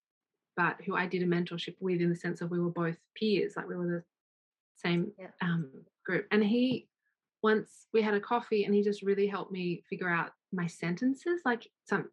but 0.57 0.77
who 0.83 0.95
I 0.95 1.05
did 1.05 1.21
a 1.21 1.27
mentorship 1.27 1.75
with 1.79 2.01
in 2.01 2.09
the 2.09 2.15
sense 2.15 2.41
of 2.41 2.49
we 2.49 2.59
were 2.59 2.71
both 2.71 2.97
peers, 3.15 3.53
like 3.55 3.69
we 3.69 3.75
were 3.75 3.85
the 3.85 4.03
same 4.75 5.11
Yeah. 5.19 5.27
um, 5.43 5.69
group. 6.03 6.25
And 6.31 6.43
he, 6.43 6.89
once 7.43 7.85
we 7.93 8.01
had 8.01 8.15
a 8.15 8.19
coffee, 8.19 8.63
and 8.65 8.73
he 8.73 8.81
just 8.81 9.03
really 9.03 9.27
helped 9.27 9.51
me 9.51 9.83
figure 9.87 10.09
out 10.09 10.31
my 10.51 10.65
sentences, 10.65 11.41
like 11.45 11.67
some, 11.87 12.09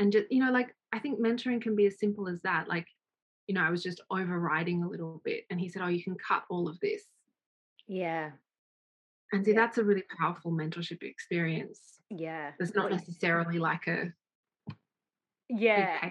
and 0.00 0.10
just 0.10 0.26
you 0.28 0.44
know, 0.44 0.50
like 0.50 0.74
I 0.92 0.98
think 0.98 1.20
mentoring 1.20 1.62
can 1.62 1.76
be 1.76 1.86
as 1.86 2.00
simple 2.00 2.26
as 2.26 2.42
that. 2.42 2.66
Like, 2.66 2.88
you 3.48 3.54
know, 3.54 3.62
I 3.62 3.70
was 3.70 3.82
just 3.82 4.00
overriding 4.10 4.82
a 4.84 4.88
little 4.88 5.20
bit, 5.24 5.44
and 5.50 5.58
he 5.58 5.68
said, 5.68 5.82
"Oh, 5.82 5.88
you 5.88 6.02
can 6.04 6.16
cut 6.16 6.44
all 6.50 6.68
of 6.68 6.78
this." 6.80 7.02
yeah, 7.86 8.32
And 9.32 9.44
see, 9.44 9.52
Yeah. 9.52 9.60
that's 9.60 9.78
a 9.78 9.84
really 9.84 10.04
powerful 10.20 10.52
mentorship 10.52 11.02
experience. 11.02 12.02
yeah, 12.10 12.52
It's 12.60 12.74
not 12.74 12.90
necessarily 12.92 13.58
like 13.58 13.86
a 13.86 14.12
yeah. 15.48 16.10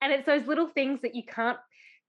And 0.00 0.12
it's 0.12 0.26
those 0.26 0.46
little 0.46 0.68
things 0.68 1.00
that 1.02 1.14
you 1.14 1.24
can't 1.24 1.58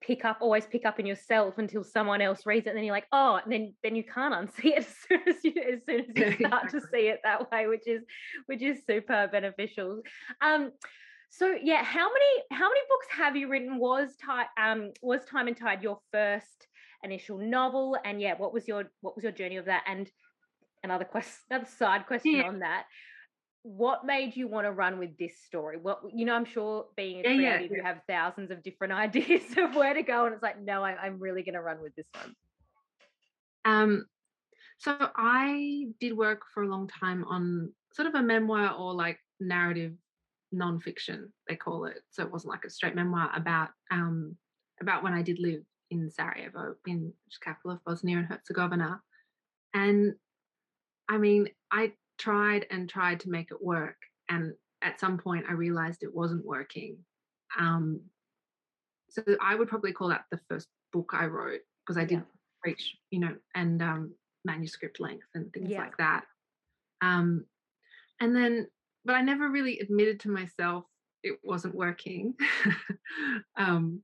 pick 0.01 0.23
up, 0.25 0.37
always 0.41 0.67
pick 0.67 0.85
up 0.85 0.99
in 0.99 1.05
yourself 1.07 1.57
until 1.57 1.83
someone 1.83 2.21
else 2.21 2.45
reads 2.45 2.67
it, 2.67 2.69
and 2.69 2.77
then 2.77 2.83
you're 2.85 2.93
like, 2.93 3.07
oh, 3.11 3.39
and 3.43 3.51
then 3.51 3.73
then 3.81 3.95
you 3.95 4.03
can't 4.03 4.33
unsee 4.33 4.65
it 4.65 4.77
as 4.85 4.95
soon 5.07 5.21
as 5.27 5.43
you 5.43 5.53
as 5.73 5.79
soon 5.85 6.01
as 6.01 6.15
you 6.15 6.31
start 6.47 6.69
to 6.69 6.81
see 6.81 7.07
it 7.07 7.19
that 7.23 7.49
way, 7.51 7.67
which 7.67 7.87
is 7.87 8.03
which 8.45 8.61
is 8.61 8.85
super 8.85 9.27
beneficial. 9.31 10.03
Um, 10.41 10.71
so 11.29 11.55
yeah, 11.61 11.83
how 11.83 12.07
many 12.11 12.43
how 12.51 12.69
many 12.69 12.79
books 12.89 13.07
have 13.11 13.35
you 13.35 13.49
written? 13.49 13.77
Was 13.77 14.15
time 14.17 14.47
um 14.61 14.91
was 15.01 15.25
Time 15.25 15.47
and 15.47 15.57
Tide 15.57 15.83
your 15.83 15.99
first 16.11 16.67
initial 17.03 17.37
novel? 17.37 17.97
And 18.03 18.21
yeah, 18.21 18.35
what 18.37 18.53
was 18.53 18.67
your 18.67 18.85
what 19.01 19.15
was 19.15 19.23
your 19.23 19.31
journey 19.31 19.57
of 19.57 19.65
that? 19.65 19.83
And 19.87 20.09
another 20.83 21.05
question, 21.05 21.33
another 21.49 21.69
side 21.69 22.07
question 22.07 22.35
Yeah. 22.35 22.43
on 22.43 22.59
that. 22.59 22.85
What 23.63 24.05
made 24.05 24.37
you 24.37 24.47
want 24.47 24.65
to 24.65 24.71
run 24.71 24.97
with 24.97 25.17
this 25.17 25.43
story? 25.43 25.77
What 25.77 25.99
you 26.15 26.25
know, 26.25 26.33
I'm 26.35 26.45
sure 26.45 26.85
being 26.95 27.19
a 27.19 27.23
Yeah, 27.23 27.31
yeah, 27.31 27.57
creative, 27.57 27.77
you 27.77 27.83
have 27.83 28.01
thousands 28.07 28.51
of 28.51 28.63
different 28.63 28.93
ideas 29.05 29.57
of 29.57 29.75
where 29.75 29.93
to 29.93 30.03
go, 30.03 30.25
and 30.25 30.33
it's 30.33 30.43
like, 30.43 30.61
no, 30.61 30.83
I, 30.83 30.95
I'm 30.95 31.19
really 31.19 31.43
going 31.43 31.55
to 31.55 31.61
run 31.61 31.81
with 31.81 31.93
this 31.95 32.07
one. 32.13 32.33
Um, 33.65 34.05
so 34.77 34.95
I 35.15 35.87
did 35.99 36.15
work 36.15 36.43
for 36.53 36.63
a 36.63 36.67
long 36.67 36.87
time 36.87 37.25
on 37.25 37.73
sort 37.93 38.07
of 38.07 38.15
a 38.15 38.21
memoir 38.21 38.73
or 38.73 38.93
like 38.93 39.19
narrative 39.39 39.93
nonfiction, 40.53 41.29
they 41.47 41.55
call 41.55 41.85
it. 41.85 41.97
So 42.11 42.23
it 42.23 42.31
wasn't 42.31 42.51
like 42.51 42.65
a 42.65 42.69
straight 42.69 42.95
memoir 42.95 43.29
about 43.35 43.69
um 43.91 44.35
about 44.81 45.03
when 45.03 45.13
I 45.13 45.21
did 45.21 45.39
live 45.39 45.61
in 45.89 46.09
Sarajevo, 46.11 46.75
in 46.85 47.13
the 47.29 47.37
capital 47.41 47.71
of 47.71 47.83
Bosnia 47.85 48.17
and 48.17 48.27
Herzegovina. 48.27 49.01
And 49.73 50.15
I 51.09 51.17
mean, 51.17 51.47
I 51.71 51.93
tried 52.17 52.65
and 52.69 52.89
tried 52.89 53.21
to 53.21 53.29
make 53.29 53.51
it 53.51 53.63
work. 53.63 53.97
And 54.29 54.53
at 54.81 54.99
some 54.99 55.17
point 55.17 55.45
I 55.49 55.53
realized 55.53 56.03
it 56.03 56.13
wasn't 56.13 56.45
working. 56.45 56.97
Um 57.57 58.01
so 59.09 59.23
I 59.41 59.55
would 59.55 59.69
probably 59.69 59.93
call 59.93 60.09
that 60.09 60.25
the 60.31 60.39
first 60.49 60.67
book 60.93 61.11
I 61.13 61.25
wrote 61.25 61.61
because 61.85 61.97
I 61.97 62.05
did 62.05 62.19
Yeah. 62.19 62.25
reach, 62.63 62.97
you 63.09 63.19
know, 63.19 63.35
and 63.55 63.81
um, 63.81 64.13
manuscript 64.45 64.99
length 64.99 65.27
and 65.33 65.51
things 65.53 65.69
Yeah. 65.69 65.79
like 65.79 65.97
that. 65.97 66.25
Um, 67.01 67.45
and 68.19 68.35
then, 68.35 68.67
but 69.07 69.15
I 69.15 69.21
never 69.21 69.49
really 69.49 69.79
admitted 69.79 70.19
to 70.21 70.29
myself 70.29 70.83
it 71.23 71.39
wasn't 71.43 71.73
working. 71.73 72.35
um, 73.57 74.01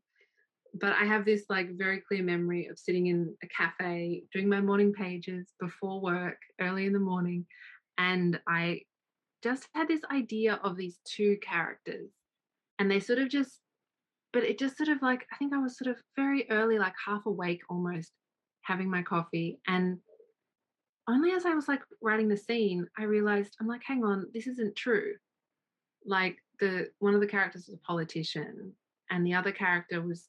but 0.74 0.94
I 0.94 1.04
have 1.06 1.26
this 1.26 1.44
like 1.50 1.78
very 1.78 2.02
clear 2.08 2.24
memory 2.24 2.68
of 2.68 2.80
sitting 2.80 3.08
in 3.08 3.36
a 3.44 3.48
cafe 3.48 4.24
doing 4.34 4.50
my 4.50 4.62
morning 4.62 4.94
pages 4.94 5.54
before 5.60 6.02
work 6.02 6.38
early 6.60 6.88
in 6.88 6.94
the 6.94 7.00
morning, 7.00 7.46
and 8.00 8.40
I 8.48 8.82
just 9.44 9.68
had 9.76 9.88
this 9.88 10.02
idea 10.12 10.60
of 10.64 10.78
these 10.78 11.00
two 11.06 11.38
characters, 11.44 12.10
and 12.80 12.90
they 12.90 13.00
sort 13.00 13.20
of 13.20 13.30
just 13.30 13.60
but 14.32 14.44
it 14.44 14.58
just 14.58 14.78
sort 14.78 14.90
of 14.90 15.02
like 15.02 15.28
I 15.32 15.36
think 15.38 15.54
I 15.54 15.60
was 15.60 15.78
sort 15.78 15.92
of 15.92 16.02
very 16.16 16.50
early, 16.50 16.80
like 16.80 16.96
half 17.06 17.28
awake 17.28 17.62
almost, 17.70 18.12
having 18.64 18.90
my 18.90 19.04
coffee. 19.04 19.60
And 19.68 20.00
only 21.08 21.32
as 21.32 21.46
I 21.46 21.54
was 21.54 21.68
like 21.68 21.82
writing 22.02 22.28
the 22.28 22.38
scene, 22.38 22.88
I 22.98 23.04
realized 23.04 23.56
I'm 23.60 23.68
like, 23.68 23.84
hang 23.84 24.04
on, 24.04 24.28
this 24.34 24.48
isn't 24.48 24.76
true. 24.76 25.14
Like 26.06 26.38
the 26.60 26.90
one 27.00 27.14
of 27.14 27.22
the 27.22 27.28
characters 27.28 27.68
was 27.68 27.76
a 27.76 27.88
politician, 27.88 28.74
and 29.10 29.26
the 29.26 29.34
other 29.34 29.52
character 29.52 30.02
was 30.02 30.28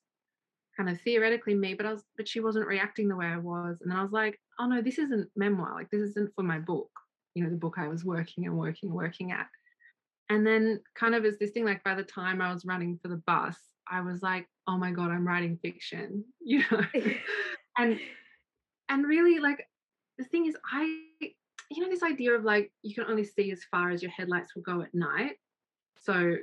kind 0.77 0.91
of 0.91 1.01
theoretically 1.01 1.55
me, 1.55 1.75
but 1.75 1.87
I 1.87 1.93
was 1.93 2.05
but 2.17 2.29
she 2.29 2.41
wasn't 2.41 2.67
reacting 2.67 3.09
the 3.09 3.17
way 3.17 3.27
I 3.27 3.39
was. 3.39 3.79
And 3.81 3.91
then 3.91 3.99
I 3.99 4.03
was 4.03 4.13
like, 4.13 4.41
oh 4.59 4.67
no, 4.67 4.83
this 4.83 4.99
isn't 4.99 5.29
memoir, 5.37 5.75
like 5.75 5.91
this 5.91 6.03
isn't 6.03 6.35
for 6.35 6.43
my 6.43 6.59
book, 6.59 6.91
you 7.35 7.45
know, 7.45 7.51
the 7.51 7.57
book 7.57 7.75
I 7.79 7.89
was 7.89 8.05
working 8.05 8.47
and 8.47 8.57
working, 8.57 8.89
and 8.89 8.97
working 8.97 9.33
at. 9.33 9.47
And 10.31 10.47
then 10.47 10.81
kind 10.95 11.15
of 11.15 11.25
as 11.25 11.39
this 11.39 11.51
thing, 11.51 11.65
like 11.65 11.85
by 11.85 11.95
the 11.95 12.03
time 12.03 12.41
I 12.41 12.53
was 12.53 12.65
running 12.65 12.99
for 13.03 13.09
the 13.09 13.23
bus, 13.27 13.57
I 13.91 14.01
was 14.01 14.23
like, 14.23 14.49
oh 14.67 14.79
my 14.79 14.91
God, 14.91 15.11
I'm 15.11 15.27
writing 15.27 15.59
fiction, 15.63 16.25
you 16.41 16.63
know. 16.71 16.83
and 17.79 17.99
and 18.89 19.07
really 19.07 19.39
like 19.39 19.67
the 20.19 20.25
thing 20.25 20.47
is 20.47 20.57
I 20.71 21.01
you 21.71 21.83
know, 21.83 21.91
this 21.91 22.03
idea 22.03 22.33
of 22.33 22.45
like 22.45 22.73
you 22.83 22.95
can 22.95 23.05
only 23.05 23.25
see 23.25 23.51
as 23.51 23.65
far 23.71 23.91
as 23.91 24.03
your 24.03 24.11
headlights 24.11 24.55
will 24.55 24.63
go 24.63 24.83
at 24.83 24.95
night. 24.95 25.37
So 25.99 26.37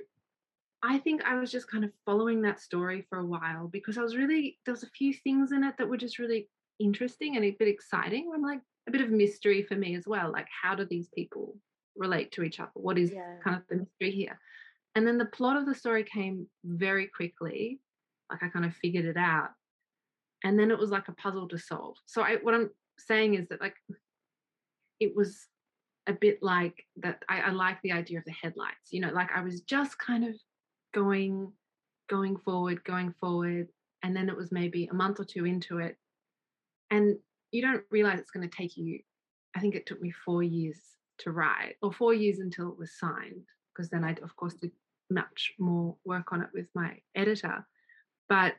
I 0.84 0.98
think 0.98 1.24
I 1.24 1.36
was 1.36 1.52
just 1.52 1.70
kind 1.70 1.84
of 1.86 1.92
following 2.06 2.42
that 2.42 2.60
story 2.60 3.06
for 3.08 3.20
a 3.20 3.26
while 3.26 3.68
because 3.68 3.98
I 3.98 4.02
was 4.02 4.16
really 4.16 4.58
there 4.66 4.74
was 4.74 4.84
a 4.84 4.90
few 4.90 5.14
things 5.14 5.52
in 5.52 5.64
it 5.64 5.76
that 5.78 5.88
were 5.88 5.98
just 5.98 6.20
really 6.20 6.50
interesting 6.80 7.36
and 7.36 7.46
a 7.46 7.52
bit 7.52 7.68
exciting. 7.68 8.32
I'm 8.34 8.42
like 8.42 8.62
a 8.88 8.92
bit 8.92 9.02
of 9.02 9.10
mystery 9.12 9.62
for 9.64 9.76
me 9.76 9.96
as 9.96 10.06
well. 10.08 10.32
Like 10.32 10.48
how 10.62 10.76
do 10.76 10.86
these 10.86 11.10
people 11.10 11.56
relate 11.96 12.32
to 12.34 12.44
each 12.44 12.60
other? 12.60 12.72
What 12.74 12.98
is 12.98 13.12
Yeah. 13.12 13.38
kind 13.44 13.56
of 13.56 13.64
the 13.70 13.76
mystery 13.76 14.12
here? 14.12 14.40
And 14.96 15.08
then 15.08 15.18
the 15.18 15.26
plot 15.26 15.58
of 15.58 15.66
the 15.66 15.76
story 15.76 16.04
came 16.04 16.48
very 16.66 17.08
quickly. 17.08 17.80
Like 18.30 18.44
I 18.44 18.50
kind 18.50 18.66
of 18.66 18.76
figured 18.76 19.06
it 19.06 19.18
out. 19.18 19.50
And 20.44 20.58
then 20.58 20.72
it 20.72 20.80
was 20.80 20.90
like 20.90 21.08
a 21.08 21.14
puzzle 21.14 21.48
to 21.50 21.60
solve. 21.60 21.96
So 22.08 22.24
I 22.24 22.38
what 22.38 22.56
I'm 22.56 22.72
saying 23.08 23.36
is 23.36 23.48
that 23.50 23.62
like 23.62 23.76
it 25.00 25.16
was 25.16 25.48
a 26.08 26.14
bit 26.14 26.40
like 26.42 26.86
that 26.98 27.24
I, 27.30 27.42
I 27.42 27.52
like 27.52 27.82
the 27.82 27.92
idea 27.92 28.20
of 28.20 28.26
the 28.26 28.34
headlights, 28.42 28.92
you 28.92 29.02
know, 29.02 29.12
like 29.12 29.30
I 29.36 29.42
was 29.42 29.62
just 29.62 29.98
kind 29.98 30.24
of 30.24 30.36
going, 30.94 31.52
going 32.10 32.38
forward, 32.38 32.84
going 32.84 33.14
forward. 33.20 33.68
And 34.04 34.16
then 34.16 34.30
it 34.30 34.38
was 34.38 34.52
maybe 34.52 34.88
a 34.88 34.96
month 34.96 35.20
or 35.20 35.26
two 35.26 35.46
into 35.46 35.78
it. 35.78 35.96
And 36.90 37.18
you 37.52 37.62
don't 37.62 37.84
realize 37.92 38.20
it's 38.20 38.32
going 38.32 38.48
to 38.48 38.56
take 38.56 38.78
you, 38.78 39.00
I 39.56 39.60
think 39.60 39.76
it 39.76 39.86
took 39.86 40.02
me 40.02 40.12
four 40.12 40.42
years 40.42 40.80
to 41.20 41.32
write, 41.32 41.76
or 41.82 41.94
four 41.94 42.14
years 42.14 42.40
until 42.40 42.70
it 42.70 42.78
was 42.80 42.98
signed, 42.98 43.44
because 43.74 43.90
then 43.90 44.04
I, 44.04 44.16
of 44.24 44.36
course, 44.36 44.56
did 44.56 44.72
much 45.10 45.54
more 45.60 45.96
work 46.04 46.34
on 46.34 46.42
it 46.42 46.50
with 46.54 46.68
my 46.74 46.98
editor. 47.16 47.66
But 48.28 48.56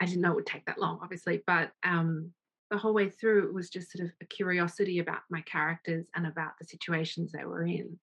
I 0.00 0.06
didn't 0.06 0.22
know 0.22 0.32
it 0.32 0.36
would 0.36 0.46
take 0.46 0.64
that 0.64 0.78
long, 0.78 1.00
obviously. 1.02 1.42
But 1.46 1.72
um, 1.84 2.32
the 2.70 2.78
whole 2.78 2.94
way 2.94 3.10
through, 3.10 3.48
it 3.48 3.54
was 3.54 3.70
just 3.70 3.90
sort 3.92 4.06
of 4.06 4.12
a 4.20 4.26
curiosity 4.26 4.98
about 5.00 5.22
my 5.30 5.40
characters 5.42 6.06
and 6.14 6.26
about 6.26 6.52
the 6.58 6.64
situations 6.66 7.32
they 7.32 7.44
were 7.44 7.64
in, 7.64 7.98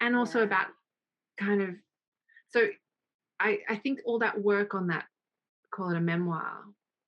and 0.00 0.16
also 0.16 0.40
Yeah. 0.40 0.44
about 0.44 0.68
kind 1.38 1.62
of 1.62 1.76
so 2.48 2.68
I 3.40 3.60
I 3.68 3.76
think 3.76 4.00
all 4.04 4.18
that 4.20 4.40
work 4.42 4.74
on 4.74 4.88
that 4.88 5.06
call 5.72 5.90
it 5.90 5.96
a 5.96 6.00
memoir 6.00 6.64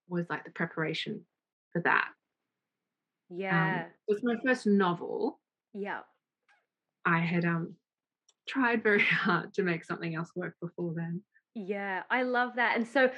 was 0.09 0.27
like 0.31 0.45
the 0.45 0.51
preparation 0.51 1.27
for 1.73 1.83
that. 1.83 2.13
Yeah. 3.31 3.85
Um, 3.87 3.93
it 4.09 4.13
was 4.15 4.23
my 4.23 4.37
first 4.45 4.67
novel. 4.67 5.41
Yeah. 5.75 6.03
I 7.05 7.21
had 7.21 7.45
um 7.45 7.77
tried 8.49 8.83
very 8.83 9.01
hard 9.25 9.55
to 9.55 9.63
make 9.63 9.85
something 9.85 10.15
else 10.15 10.35
work 10.35 10.57
before 10.61 10.95
then. 10.95 11.23
Yeah, 11.55 12.03
I 12.11 12.23
love 12.23 12.57
that. 12.57 12.77
And 12.77 12.87
so 12.87 13.11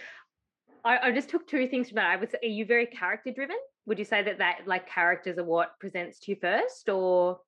I, 0.85 1.09
I 1.09 1.13
just 1.13 1.29
took 1.29 1.47
two 1.47 1.67
things 1.69 1.89
from 1.89 1.97
that. 1.97 2.11
I 2.11 2.17
was 2.17 2.35
are 2.43 2.47
you 2.47 2.67
very 2.67 2.87
character 2.87 3.31
driven? 3.33 3.57
Would 3.87 3.99
you 3.99 4.05
say 4.05 4.23
that 4.23 4.39
that 4.39 4.67
like 4.67 4.89
characters 4.89 5.39
are 5.39 5.45
what 5.45 5.79
presents 5.81 6.19
to 6.21 6.33
you 6.33 6.37
first 6.41 6.89
or 6.89 7.41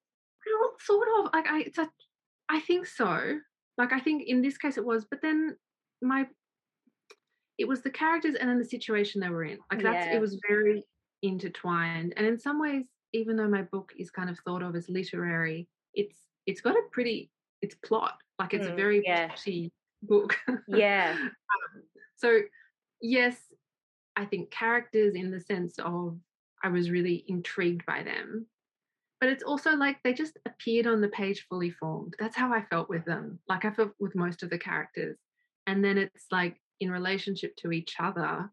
well, 0.61 0.73
sort 0.81 1.09
of 1.19 1.31
like 1.33 1.47
I 1.47 1.61
it's 1.61 1.79
a, 1.79 1.89
I 2.49 2.61
think 2.61 2.87
so. 2.87 3.39
Like 3.79 3.93
I 3.93 4.01
think 4.01 4.25
in 4.27 4.43
this 4.43 4.57
case 4.59 4.79
it 4.79 4.85
was, 4.85 5.05
but 5.05 5.21
then 5.23 5.57
my 6.03 6.27
it 7.59 7.67
was 7.67 7.83
the 7.83 7.91
characters 7.91 8.35
and 8.35 8.49
then 8.49 8.59
the 8.59 8.65
situation 8.65 9.21
they 9.21 9.29
were 9.31 9.45
in. 9.45 9.59
Like 9.71 9.83
that's 9.83 10.07
Yeah. 10.07 10.15
it 10.17 10.21
was 10.21 10.41
very 10.49 10.85
intertwined. 11.23 12.15
And 12.17 12.27
in 12.27 12.39
some 12.39 12.61
ways, 12.61 12.85
even 13.13 13.37
though 13.37 13.49
my 13.49 13.63
book 13.63 13.93
is 13.99 14.11
kind 14.11 14.29
of 14.31 14.39
thought 14.41 14.63
of 14.63 14.75
as 14.77 14.89
literary, 14.89 15.69
it's 15.95 16.19
it's 16.47 16.61
got 16.61 16.75
a 16.77 16.83
pretty 16.93 17.31
it's 17.63 17.75
plot. 17.75 18.19
Like 18.39 18.55
it's 18.55 18.67
a 18.67 18.73
Mm, 18.73 18.77
very 18.77 19.03
yeah. 19.05 19.29
plotty 19.29 19.73
book. 20.03 20.37
yeah. 20.69 21.17
Um, 21.19 21.83
so 22.17 22.41
yes, 23.01 23.37
I 24.17 24.25
think 24.25 24.51
characters 24.51 25.15
in 25.15 25.31
the 25.31 25.41
sense 25.41 25.79
of 25.79 26.19
I 26.63 26.69
was 26.69 26.91
really 26.91 27.25
intrigued 27.29 27.85
by 27.87 28.03
them. 28.03 28.47
But 29.21 29.31
it's 29.31 29.45
also 29.45 29.75
like 29.75 29.97
they 30.03 30.13
just 30.13 30.39
appeared 30.47 30.87
on 30.87 31.01
the 31.01 31.09
page 31.09 31.47
fully 31.49 31.71
formed. 31.71 32.15
That's 32.19 32.37
how 32.37 32.53
I 32.53 32.63
felt 32.63 32.89
with 32.89 33.05
them. 33.05 33.39
Like 33.49 33.65
I 33.65 33.71
felt 33.71 33.93
with 33.99 34.15
most 34.15 34.43
of 34.43 34.51
the 34.51 34.59
characters. 34.59 35.17
And 35.67 35.85
then 35.85 35.97
it's 35.97 36.27
like 36.31 36.57
in 36.81 36.91
relationship 36.91 37.57
to 37.57 37.73
each 37.73 37.97
other, 37.99 38.51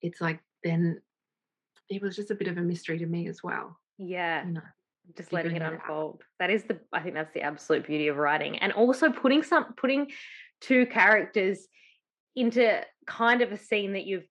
it's 0.00 0.20
like 0.20 0.40
then 0.62 1.00
it 1.90 2.00
was 2.00 2.16
just 2.16 2.30
a 2.30 2.34
bit 2.34 2.48
of 2.48 2.56
a 2.56 2.62
mystery 2.62 2.98
to 2.98 3.06
me 3.06 3.28
as 3.28 3.42
well. 3.42 3.78
Yeah. 3.98 4.46
You 4.46 4.52
know. 4.52 4.60
just 5.16 5.32
letting 5.32 5.56
it 5.56 5.62
out. 5.62 5.74
unfold. 5.74 6.22
That 6.40 6.50
is 6.50 6.64
the 6.64 6.78
I 6.92 7.00
think 7.00 7.14
that's 7.14 7.34
the 7.34 7.42
absolute 7.42 7.86
beauty 7.86 8.08
of 8.08 8.16
writing. 8.16 8.58
And 8.58 8.72
also 8.72 9.10
putting 9.12 9.42
some 9.42 9.74
putting 9.74 10.10
two 10.60 10.86
characters 10.86 11.68
into 12.36 12.80
kind 13.06 13.42
of 13.42 13.52
a 13.52 13.56
scene 13.58 13.92
that 13.92 14.04
you've 14.06 14.26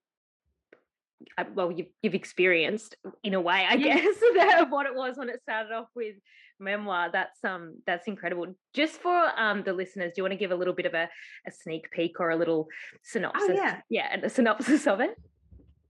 uh, 1.38 1.45
well 1.55 1.72
you've, 1.72 1.88
you've 2.01 2.15
experienced 2.15 2.95
in 3.24 3.33
a 3.33 3.39
way 3.41 3.65
i 3.69 3.74
Yeah. 3.75 3.95
guess 3.95 4.19
that 4.36 4.69
what 4.69 4.86
it 4.86 4.93
was 4.95 5.17
when 5.17 5.29
it 5.29 5.41
started 5.41 5.72
off 5.74 5.88
with 5.95 6.15
memoir 6.60 7.10
that's 7.12 7.43
um 7.43 7.75
that's 7.88 8.07
incredible 8.07 8.53
just 8.74 9.01
for 9.01 9.31
um 9.39 9.63
the 9.63 9.74
listeners 9.74 10.12
do 10.13 10.19
you 10.19 10.24
want 10.24 10.33
to 10.33 10.38
give 10.38 10.51
a 10.51 10.55
little 10.55 10.74
bit 10.74 10.86
of 10.86 10.93
a, 10.93 11.10
a 11.48 11.51
sneak 11.51 11.89
peek 11.91 12.19
or 12.19 12.29
a 12.31 12.36
little 12.36 12.67
synopsis 13.03 13.50
Oh, 13.50 13.53
yeah. 13.53 13.81
yeah 13.89 14.07
and 14.12 14.24
a 14.24 14.29
synopsis 14.29 14.86
of 14.88 15.00
it 15.00 15.15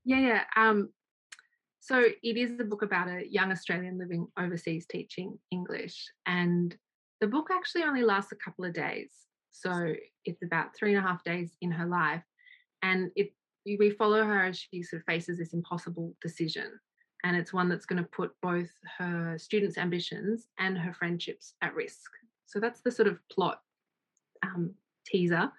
Yeah, 0.05 0.19
yeah. 0.19 0.43
Um, 0.57 0.89
so 1.79 1.95
it 1.99 2.37
is 2.37 2.59
a 2.59 2.63
book 2.65 2.81
about 2.81 3.07
a 3.09 3.23
young 3.29 3.51
Australian 3.51 3.97
living 3.97 4.27
overseas 4.37 4.85
teaching 4.85 5.39
English, 5.49 5.97
and 6.25 6.75
the 7.21 7.27
book 7.27 7.47
actually 7.51 7.83
only 7.83 8.03
lasts 8.03 8.31
a 8.33 8.35
couple 8.35 8.65
of 8.65 8.73
days. 8.73 9.11
So 9.53 9.93
it's 10.25 10.43
about 10.43 10.75
three 10.75 10.95
and 10.95 11.05
a 11.05 11.07
half 11.07 11.23
days 11.23 11.57
in 11.61 11.71
her 11.71 11.85
life, 11.87 12.23
and 12.81 13.11
it 13.15 13.33
we 13.65 13.91
follow 13.91 14.23
her 14.25 14.43
as 14.43 14.59
she 14.59 14.83
sort 14.83 15.01
of 15.01 15.05
faces 15.05 15.37
this 15.37 15.53
impossible 15.53 16.15
decision, 16.21 16.79
and 17.23 17.37
it's 17.37 17.53
one 17.53 17.69
that's 17.69 17.85
going 17.85 18.03
to 18.03 18.09
put 18.09 18.33
both 18.41 18.71
her 18.97 19.37
students' 19.37 19.77
ambitions 19.77 20.49
and 20.59 20.77
her 20.77 20.93
friendships 20.93 21.55
at 21.61 21.75
risk. 21.75 22.11
So 22.45 22.59
that's 22.59 22.81
the 22.81 22.91
sort 22.91 23.07
of 23.07 23.19
plot 23.29 23.61
um, 24.43 24.75
teaser, 25.05 25.51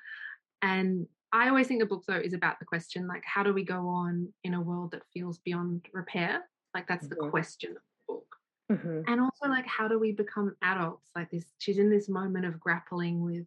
and 0.62 1.08
I 1.32 1.48
always 1.48 1.68
think 1.68 1.80
the 1.80 1.86
book 1.86 2.04
though 2.06 2.18
is 2.18 2.34
about 2.34 2.58
the 2.60 2.64
question 2.66 3.08
like 3.08 3.24
how 3.26 3.42
do 3.42 3.52
we 3.54 3.64
go 3.64 3.88
on 3.88 4.32
in 4.44 4.54
a 4.54 4.60
world 4.62 4.92
that 4.92 5.02
feels 5.12 5.38
beyond 5.40 5.88
repair? 5.92 6.44
Like 6.74 6.88
that's 6.88 7.08
the 7.08 7.16
Mhm. 7.16 7.30
question 7.30 7.70
of 7.72 7.76
the 7.76 8.14
book. 8.14 8.36
Mhm. 8.70 9.04
And 9.08 9.20
also 9.20 9.48
like 9.48 9.66
how 9.66 9.88
do 9.88 9.98
we 9.98 10.12
become 10.12 10.56
adults? 10.62 11.10
Like 11.16 11.30
this 11.30 11.54
she's 11.58 11.78
in 11.78 11.90
this 11.90 12.08
moment 12.08 12.46
of 12.46 12.60
grappling 12.60 13.22
with 13.22 13.46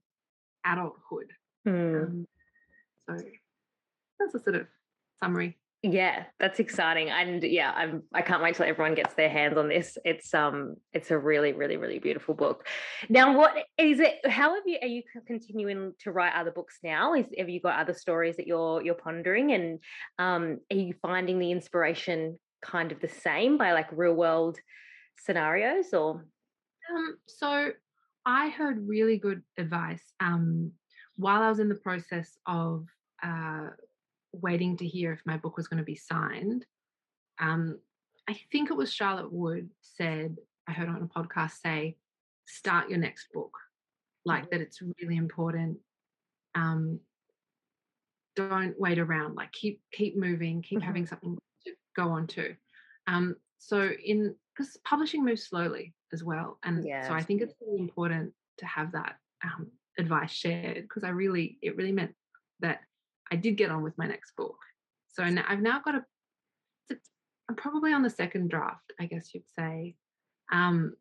adulthood. 0.67 1.31
Mm. 1.67 2.03
Um, 2.03 2.27
so 3.07 3.15
that's 4.19 4.35
a 4.35 4.39
sort 4.39 4.55
of 4.55 4.67
summary. 5.23 5.57
Yeah, 5.83 6.25
that's 6.39 6.59
exciting, 6.59 7.11
and 7.11 7.43
yeah, 7.43 7.71
I'm 7.71 8.01
I 8.11 8.23
can't 8.23 8.41
wait 8.41 8.55
till 8.55 8.65
everyone 8.65 8.95
gets 8.95 9.13
their 9.13 9.29
hands 9.29 9.57
on 9.57 9.69
this. 9.69 9.95
It's 10.03 10.33
um, 10.33 10.75
it's 10.91 11.11
a 11.11 11.17
really, 11.17 11.53
really, 11.53 11.77
really 11.77 11.99
beautiful 11.99 12.33
book. 12.33 12.67
Now, 13.09 13.37
what 13.37 13.53
is 13.77 13.99
it? 13.99 14.15
How 14.27 14.55
have 14.55 14.63
you? 14.65 14.79
Are 14.81 14.87
you 14.87 15.03
continuing 15.27 15.93
to 15.99 16.11
write 16.11 16.33
other 16.33 16.49
books 16.49 16.79
now? 16.83 17.13
Is 17.13 17.27
have 17.37 17.47
you 17.47 17.61
got 17.61 17.79
other 17.79 17.93
stories 17.93 18.37
that 18.37 18.47
you're 18.47 18.81
you're 18.81 18.95
pondering, 18.95 19.51
and 19.51 19.79
um, 20.17 20.59
are 20.71 20.77
you 20.77 20.95
finding 20.99 21.37
the 21.37 21.51
inspiration 21.51 22.39
kind 22.63 22.91
of 22.91 22.99
the 22.99 23.07
same 23.07 23.59
by 23.59 23.73
like 23.73 23.87
real 23.91 24.15
world 24.15 24.57
scenarios, 25.15 25.93
or 25.93 26.25
Um, 26.89 27.17
so 27.27 27.71
I 28.27 28.49
heard 28.49 28.85
really 28.85 29.17
good 29.17 29.41
advice 29.57 30.03
um, 30.19 30.73
while 31.15 31.41
I 31.41 31.47
was 31.49 31.59
in 31.59 31.69
the 31.69 31.75
process 31.75 32.37
of 32.45 32.85
uh, 33.23 33.69
waiting 34.33 34.75
to 34.77 34.85
hear 34.85 35.13
if 35.13 35.21
my 35.25 35.37
book 35.37 35.55
was 35.55 35.69
going 35.69 35.77
to 35.77 35.85
be 35.85 35.95
signed. 35.95 36.65
Um, 37.39 37.79
I 38.27 38.37
think 38.51 38.69
it 38.69 38.75
was 38.75 38.91
Charlotte 38.93 39.31
Wood 39.31 39.69
said, 39.81 40.35
I 40.67 40.73
heard 40.73 40.89
on 40.89 41.09
a 41.09 41.19
podcast 41.19 41.61
say, 41.63 41.95
start 42.45 42.89
your 42.89 42.99
next 42.99 43.31
book. 43.33 43.57
Like 44.25 44.51
that 44.51 44.59
it's 44.59 44.81
really 45.01 45.15
important. 45.15 45.77
Um, 46.53 46.99
don't 48.35 48.77
wait 48.77 48.99
around. 48.99 49.35
Like 49.35 49.53
keep 49.53 49.81
keep 49.93 50.17
moving, 50.17 50.61
keep 50.61 50.79
Mhm. 50.79 50.83
having 50.83 51.05
something 51.07 51.37
to 51.65 51.75
go 51.95 52.09
on 52.09 52.27
to. 52.27 52.57
Um, 53.07 53.37
so 53.57 53.89
in 54.03 54.35
because 54.53 54.75
publishing 54.83 55.23
moves 55.23 55.47
slowly 55.47 55.93
as 56.13 56.23
well, 56.23 56.59
and 56.63 56.83
so 57.07 57.13
I 57.13 57.21
think 57.21 57.41
it's 57.41 57.53
really 57.61 57.79
important 57.79 58.33
to 58.57 58.65
have 58.65 58.91
that 58.93 59.17
um, 59.43 59.67
advice 59.99 60.31
shared 60.31 60.83
because 60.83 61.03
I 61.03 61.09
really 61.09 61.57
it 61.61 61.75
really 61.75 61.91
meant 61.91 62.13
that 62.59 62.81
I 63.31 63.35
did 63.35 63.57
get 63.57 63.71
on 63.71 63.83
with 63.83 63.97
my 63.97 64.07
next 64.07 64.35
book. 64.35 64.57
So 65.09 65.23
now, 65.25 65.45
I've 65.47 65.61
now 65.61 65.81
got 65.83 65.95
a. 65.95 66.05
It's, 66.89 67.09
I'm 67.49 67.55
probably 67.55 67.93
on 67.93 68.03
the 68.03 68.09
second 68.09 68.49
draft, 68.49 68.93
I 68.99 69.05
guess 69.05 69.33
you'd 69.33 69.49
say. 69.57 69.95
Um, 70.51 70.95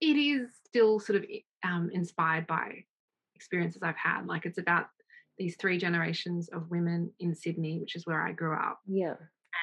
it 0.00 0.16
is 0.16 0.50
still 0.66 1.00
sort 1.00 1.16
of 1.16 1.24
um, 1.64 1.90
inspired 1.92 2.46
by 2.46 2.84
experiences 3.34 3.82
I've 3.82 3.96
had. 3.96 4.26
Like 4.26 4.44
it's 4.46 4.58
about 4.58 4.86
these 5.38 5.56
three 5.56 5.78
generations 5.78 6.48
of 6.48 6.70
women 6.70 7.10
in 7.20 7.34
Sydney, 7.34 7.78
which 7.78 7.96
is 7.96 8.06
where 8.06 8.22
I 8.22 8.32
grew 8.32 8.54
up 8.54 8.80
yeah, 8.86 9.14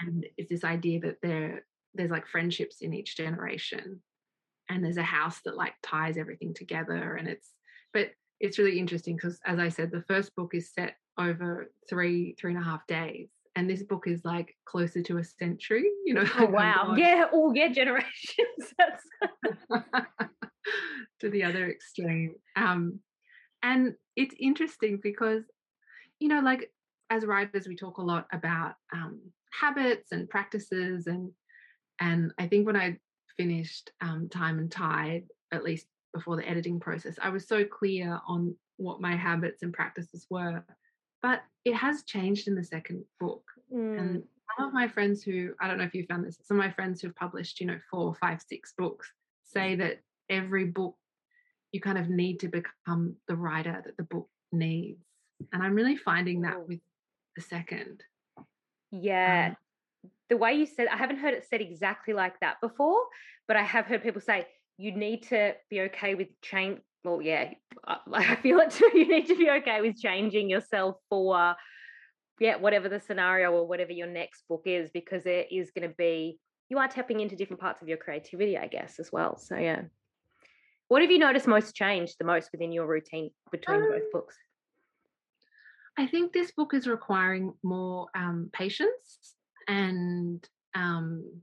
and 0.01 0.25
it's 0.38 0.49
this 0.49 0.63
idea 0.63 0.99
that 1.01 1.17
there 1.21 1.65
there's 1.93 2.12
like 2.12 2.27
friendships 2.27 2.77
in 2.82 2.93
each 2.93 3.17
generation 3.17 4.01
and 4.72 4.84
there's 4.84 4.98
a 4.98 5.04
house 5.04 5.40
that 5.46 5.58
like 5.58 5.74
ties 5.84 6.18
everything 6.18 6.54
together 6.54 7.16
and 7.16 7.28
it's 7.28 7.50
but 7.94 8.08
it's 8.40 8.58
really 8.58 8.80
interesting 8.80 9.16
because 9.16 9.40
as 9.46 9.60
i 9.60 9.70
said 9.70 9.92
the 9.92 10.04
first 10.08 10.36
book 10.36 10.52
is 10.54 10.72
set 10.74 10.96
over 11.20 11.72
three 11.90 12.36
three 12.40 12.52
and 12.52 12.62
a 12.62 12.64
half 12.64 12.86
days 12.88 13.30
and 13.56 13.70
this 13.70 13.84
book 13.84 14.06
is 14.08 14.22
like 14.24 14.56
closer 14.66 15.04
to 15.04 15.18
a 15.18 15.24
century 15.24 15.90
you 16.06 16.14
know? 16.14 16.26
Oh 16.38 16.46
wow, 16.46 16.86
going 16.88 17.00
yeah, 17.00 17.26
oh 17.34 17.54
yeah, 17.54 17.68
generations. 17.68 18.48
That's 18.78 19.04
to 21.20 21.30
the 21.30 21.44
other 21.44 21.70
extreme. 21.70 22.36
Um 22.56 23.00
and 23.62 23.94
it's 24.16 24.36
interesting 24.40 25.00
because 25.04 25.44
you 26.20 26.30
know 26.30 26.40
like 26.40 26.72
as 27.10 27.26
writers 27.26 27.68
we 27.68 27.76
talk 27.76 27.98
a 27.98 28.02
lot 28.02 28.26
about 28.32 28.76
um 28.94 29.20
habits 29.52 30.12
and 30.12 30.30
practices 30.30 31.08
and 31.08 31.32
and 32.00 32.32
i 32.40 32.48
think 32.48 32.66
when 32.66 32.76
i 32.76 32.98
finished 33.38 33.91
um 34.02 34.28
time 34.30 34.60
and 34.60 34.72
tide 34.72 35.24
at 35.52 35.63
least 35.63 35.88
before 36.13 36.36
the 36.36 36.48
editing 36.48 36.80
process 36.80 37.15
i 37.22 37.30
was 37.30 37.48
so 37.48 37.63
clear 37.63 38.20
on 38.28 38.56
what 38.78 39.02
my 39.02 39.15
habits 39.15 39.63
and 39.63 39.74
practices 39.74 40.26
were 40.30 40.63
but 41.22 41.41
it 41.65 41.76
has 41.76 42.04
changed 42.04 42.48
in 42.48 42.56
the 42.56 42.63
second 42.63 43.04
book 43.20 43.44
Mm, 43.74 44.00
and 44.00 44.24
some 44.58 44.67
of 44.67 44.74
my 44.74 44.88
friends 44.88 45.24
who 45.24 45.54
I 45.60 45.67
don't 45.67 45.78
know 45.78 45.84
if 45.84 45.96
you 45.96 46.06
found 46.06 46.26
this, 46.26 46.38
some 46.44 46.60
of 46.60 46.65
my 46.65 46.72
friends 46.72 47.02
who've 47.02 47.15
published, 47.15 47.60
you 47.60 47.67
know, 47.67 47.80
four, 47.89 48.13
five, 48.15 48.41
six 48.48 48.74
books 48.78 49.12
say 49.44 49.76
that 49.76 50.02
every 50.30 50.65
book 50.65 50.96
you 51.72 51.80
kind 51.80 51.98
of 51.98 52.10
need 52.10 52.39
to 52.41 52.50
become 52.50 53.15
the 53.28 53.36
writer 53.36 53.82
that 53.86 53.96
the 53.98 54.04
book 54.04 54.28
needs. 54.52 55.04
And 55.54 55.63
I'm 55.63 55.74
really 55.76 55.96
finding 55.96 56.41
that 56.41 56.67
with 56.67 56.80
the 57.36 57.41
second. 57.41 58.04
yeah. 58.91 59.50
Um, 59.52 59.56
the 60.30 60.38
way 60.38 60.54
you 60.54 60.66
said, 60.66 60.88
I 60.88 60.98
haven't 60.98 61.18
heard 61.18 61.34
it 61.34 61.46
said 61.50 61.62
exactly 61.62 62.14
like 62.14 62.40
that 62.40 62.62
before, 62.62 63.02
but 63.48 63.58
I 63.58 63.64
have 63.64 63.86
heard 63.86 64.02
people 64.02 64.22
say 64.22 64.48
you 64.78 64.94
need 64.94 65.24
to 65.24 65.54
be 65.70 65.82
okay 65.82 66.16
with 66.16 66.30
change. 66.42 66.80
Well, 67.04 67.22
yeah, 67.22 67.52
I, 67.86 67.98
I 68.14 68.36
feel 68.36 68.60
it 68.60 68.72
too. 68.72 68.90
You 68.94 69.08
need 69.08 69.28
to 69.28 69.36
be 69.36 69.50
okay 69.50 69.82
with 69.82 69.98
changing 69.98 70.50
yourself 70.50 70.96
for, 71.10 71.56
yeah, 72.40 72.56
whatever 72.56 72.88
the 72.90 73.00
scenario 73.00 73.52
or 73.52 73.68
whatever 73.68 73.92
your 73.92 74.08
next 74.08 74.44
book 74.48 74.64
is, 74.66 74.90
because 74.94 75.24
there 75.24 75.46
is 75.52 75.72
going 75.72 75.90
to 75.90 75.96
be, 75.96 76.40
you 76.70 76.78
are 76.78 76.88
tapping 76.88 77.20
into 77.20 77.36
different 77.36 77.60
parts 77.60 77.82
of 77.82 77.90
your 77.90 77.98
creativity, 77.98 78.58
I 78.58 78.68
guess, 78.68 79.00
as 79.00 79.12
well. 79.12 79.38
So, 79.38 79.58
yeah. 79.58 79.82
What 80.88 81.02
have 81.02 81.12
you 81.12 81.20
noticed 81.20 81.48
most 81.48 81.76
changed 81.76 82.16
the 82.20 82.26
most 82.26 82.50
within 82.52 82.72
your 82.72 82.86
routine 82.86 83.32
between 83.52 83.82
Um, 83.82 83.90
both 83.90 84.12
books? 84.12 84.38
I 85.98 86.08
think 86.08 86.32
this 86.32 86.52
book 86.52 86.74
is 86.74 86.88
requiring 86.88 87.54
more 87.64 88.08
um, 88.16 88.50
patience 88.54 89.36
and, 89.72 90.50
um, 90.76 91.42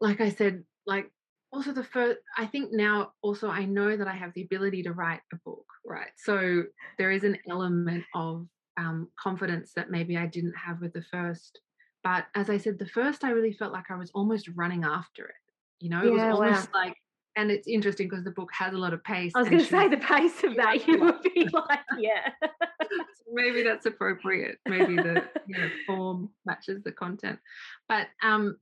like 0.00 0.20
I 0.20 0.28
said, 0.28 0.64
like 0.86 1.10
also 1.52 1.72
the 1.72 1.84
first. 1.84 2.18
I 2.36 2.46
think 2.46 2.72
now 2.72 3.12
also 3.22 3.48
I 3.48 3.64
know 3.64 3.96
that 3.96 4.06
I 4.06 4.12
have 4.14 4.32
the 4.34 4.42
ability 4.42 4.82
to 4.82 4.92
write 4.92 5.20
a 5.32 5.36
book, 5.44 5.66
right? 5.84 6.10
So 6.16 6.64
there 6.98 7.10
is 7.10 7.24
an 7.24 7.38
element 7.48 8.04
of 8.14 8.46
um, 8.76 9.08
confidence 9.18 9.72
that 9.76 9.90
maybe 9.90 10.16
I 10.16 10.26
didn't 10.26 10.54
have 10.56 10.80
with 10.80 10.92
the 10.92 11.04
first. 11.10 11.58
But 12.04 12.26
as 12.34 12.50
I 12.50 12.58
said, 12.58 12.78
the 12.78 12.86
first 12.86 13.24
I 13.24 13.30
really 13.30 13.52
felt 13.52 13.72
like 13.72 13.90
I 13.90 13.96
was 13.96 14.10
almost 14.14 14.48
running 14.54 14.84
after 14.84 15.24
it. 15.24 15.34
You 15.80 15.90
know, 15.90 16.04
it 16.04 16.12
was 16.12 16.22
Yeah, 16.22 16.32
wow. 16.32 16.34
almost 16.34 16.68
like. 16.74 16.94
And 17.36 17.50
it's 17.50 17.68
interesting 17.68 18.08
because 18.08 18.24
the 18.24 18.32
book 18.32 18.50
has 18.52 18.74
a 18.74 18.78
lot 18.78 18.92
of 18.92 19.04
pace. 19.04 19.32
I 19.34 19.40
was 19.40 19.48
going 19.48 19.62
to 19.62 19.66
say 19.66 19.88
the 19.88 19.96
pace 19.98 20.42
of 20.42 20.56
that, 20.56 20.86
you 20.86 21.00
would 21.00 21.22
be 21.22 21.48
like, 21.52 21.80
yeah. 21.98 22.30
maybe 23.32 23.62
that's 23.62 23.86
appropriate 23.86 24.58
maybe 24.68 24.96
the 24.96 25.22
you 25.46 25.56
know, 25.56 25.68
form 25.86 26.30
matches 26.44 26.82
the 26.82 26.92
content 26.92 27.38
but 27.88 28.08
um 28.22 28.56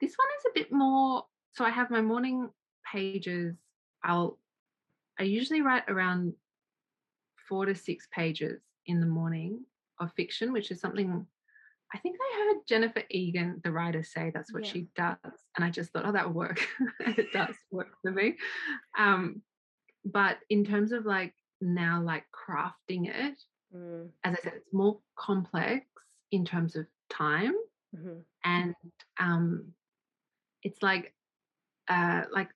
this 0.00 0.14
one 0.16 0.28
is 0.38 0.44
a 0.50 0.58
bit 0.58 0.72
more 0.72 1.24
so 1.52 1.64
i 1.64 1.70
have 1.70 1.90
my 1.90 2.00
morning 2.00 2.48
pages 2.90 3.54
i'll 4.04 4.38
i 5.18 5.22
usually 5.22 5.62
write 5.62 5.84
around 5.88 6.32
four 7.48 7.66
to 7.66 7.74
six 7.74 8.08
pages 8.12 8.60
in 8.86 9.00
the 9.00 9.06
morning 9.06 9.60
of 10.00 10.12
fiction 10.14 10.52
which 10.52 10.70
is 10.70 10.80
something 10.80 11.26
i 11.94 11.98
think 11.98 12.16
i 12.20 12.38
heard 12.38 12.56
jennifer 12.68 13.02
egan 13.10 13.60
the 13.64 13.72
writer 13.72 14.02
say 14.02 14.30
that's 14.32 14.52
what 14.52 14.64
Yeah. 14.64 14.72
she 14.72 14.86
does 14.96 15.16
and 15.56 15.64
i 15.64 15.70
just 15.70 15.92
thought 15.92 16.06
oh 16.06 16.12
that 16.12 16.26
would 16.26 16.36
work 16.36 16.66
it 17.00 17.32
does 17.32 17.54
work 17.70 17.88
for 18.02 18.10
me 18.10 18.36
um 18.98 19.42
but 20.04 20.38
in 20.48 20.64
terms 20.64 20.92
of 20.92 21.04
like 21.06 21.34
now 21.60 22.00
like 22.02 22.24
crafting 22.32 23.08
it 23.08 23.38
Mm, 23.74 24.08
as 24.24 24.34
I 24.36 24.42
said, 24.42 24.52
it's 24.56 24.72
more 24.74 24.98
complex 25.16 25.86
in 26.32 26.44
terms 26.44 26.74
of 26.76 26.86
time, 27.08 27.54
mhm. 27.96 28.22
and 28.44 28.74
um, 29.18 29.72
it's 30.62 30.82
like 30.82 31.14
uh, 31.88 32.22
like 32.32 32.48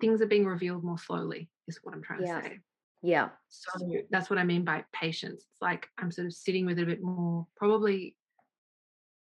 things 0.00 0.20
are 0.20 0.26
being 0.26 0.44
revealed 0.44 0.84
more 0.84 0.98
slowly. 0.98 1.48
Is 1.68 1.78
what 1.82 1.94
I'm 1.94 2.02
trying 2.02 2.26
Yeah. 2.26 2.40
to 2.40 2.46
say. 2.48 2.60
Yeah. 3.02 3.28
So 3.48 3.70
that's 4.10 4.28
what 4.28 4.38
I 4.38 4.44
mean 4.44 4.64
by 4.64 4.84
patience. 4.92 5.46
It's 5.50 5.62
like 5.62 5.88
I'm 5.98 6.10
sort 6.10 6.26
of 6.26 6.34
sitting 6.34 6.66
with 6.66 6.78
it 6.78 6.82
a 6.82 6.86
bit 6.86 7.02
more, 7.02 7.46
probably, 7.56 8.14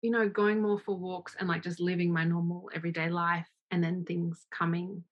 you 0.02 0.10
know, 0.10 0.28
going 0.28 0.62
more 0.62 0.78
for 0.78 0.96
walks 0.96 1.36
and 1.38 1.48
like 1.48 1.62
just 1.62 1.80
living 1.80 2.12
my 2.12 2.24
normal 2.24 2.70
everyday 2.74 3.08
life, 3.10 3.48
and 3.70 3.82
then 3.82 4.04
things 4.04 4.46
coming. 4.50 5.04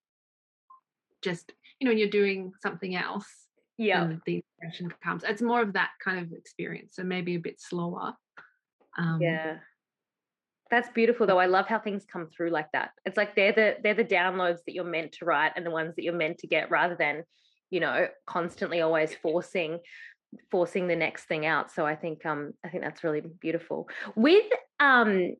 Just 1.23 1.53
you 1.79 1.85
know, 1.85 1.91
when 1.91 1.99
you're 1.99 2.09
doing 2.09 2.53
something 2.63 2.95
else, 2.97 3.27
Yeah. 3.77 4.15
the 4.27 4.43
inspiration 4.61 4.93
comes. 5.03 5.23
It's 5.25 5.43
more 5.43 5.63
of 5.63 5.75
that 5.75 5.91
kind 6.03 6.19
of 6.19 6.33
experience, 6.33 6.95
so 6.97 7.05
maybe 7.05 7.35
a 7.37 7.41
bit 7.41 7.61
slower. 7.61 8.15
Um, 8.97 9.21
Yeah. 9.21 9.59
That's 10.71 10.91
beautiful 10.91 11.27
though. 11.27 11.39
I 11.39 11.47
love 11.47 11.67
how 11.67 11.79
things 11.79 12.05
come 12.05 12.27
through 12.29 12.51
like 12.51 12.71
that. 12.73 12.91
It's 13.07 13.17
like 13.17 13.35
they're 13.35 13.53
the 13.53 13.77
they're 13.83 13.95
the 13.95 14.05
downloads 14.05 14.59
that 14.67 14.75
you're 14.75 14.85
meant 14.85 15.13
to 15.13 15.25
write 15.25 15.53
and 15.57 15.65
the 15.65 15.71
ones 15.71 15.95
that 15.97 16.03
you're 16.03 16.13
meant 16.13 16.39
to 16.39 16.47
get 16.47 16.71
rather 16.71 16.95
than, 16.95 17.25
you 17.71 17.81
know, 17.81 18.09
constantly 18.27 18.83
always 18.83 19.15
forcing 19.15 19.79
forcing 20.51 20.87
the 20.89 20.97
next 20.97 21.25
thing 21.25 21.47
out. 21.47 21.71
So 21.71 21.87
I 21.87 21.97
think 21.97 22.25
um 22.27 22.53
I 22.65 22.69
think 22.69 22.83
that's 22.83 23.05
really 23.05 23.23
beautiful. 23.41 23.89
With 24.15 24.47
um 24.81 25.35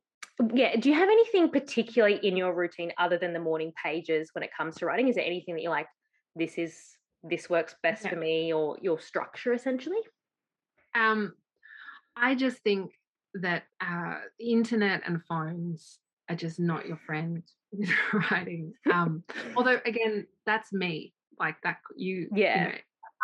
yeah, 0.55 0.77
do 0.77 0.89
you 0.89 0.95
have 0.95 1.09
anything 1.09 1.51
particularly 1.51 2.17
in 2.23 2.37
your 2.37 2.55
routine 2.55 2.93
other 2.97 3.19
than 3.19 3.33
the 3.33 3.41
morning 3.41 3.73
pages 3.83 4.31
when 4.33 4.45
it 4.45 4.51
comes 4.57 4.77
to 4.77 4.87
writing? 4.87 5.09
Is 5.09 5.17
there 5.17 5.25
anything 5.25 5.55
that 5.55 5.63
you're 5.63 5.73
like 5.73 5.89
this 6.37 6.59
is 6.59 6.79
this 7.25 7.51
works 7.51 7.75
best 7.83 8.05
Yeah. 8.05 8.11
for 8.11 8.17
me 8.17 8.53
or 8.53 8.79
your 8.81 9.01
structure 9.01 9.53
essentially? 9.53 9.99
Um, 10.95 11.35
I 12.17 12.35
just 12.35 12.59
think 12.59 12.93
that 13.35 13.65
uh, 13.81 14.17
the 14.39 14.53
internet 14.53 15.03
and 15.07 15.23
phones 15.25 15.99
are 16.29 16.37
just 16.37 16.59
not 16.61 16.87
your 16.87 16.99
friend 16.99 17.43
with 17.73 17.91
writing. 18.31 18.73
Um, 18.93 19.25
although 19.57 19.81
again, 19.85 20.27
that's 20.47 20.73
me. 20.73 21.15
Like 21.39 21.57
that, 21.63 21.79
you, 21.97 22.17
you 22.17 22.29
Yeah. 22.35 22.65
know, 22.65 22.73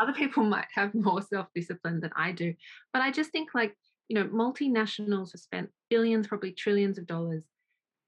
other 0.00 0.12
people 0.12 0.42
might 0.57 0.68
have 0.74 0.94
more 0.94 1.22
self 1.22 1.46
discipline 1.54 2.00
than 2.00 2.11
I 2.16 2.33
do, 2.33 2.54
but 2.92 3.02
I 3.02 3.11
just 3.11 3.30
think 3.30 3.50
like 3.54 3.76
you 4.09 4.14
know, 4.16 4.24
multinationals 4.28 5.33
have 5.33 5.40
spent 5.40 5.70
billions, 5.88 6.26
probably 6.26 6.52
trillions 6.52 6.98
of 6.98 7.07
dollars, 7.07 7.44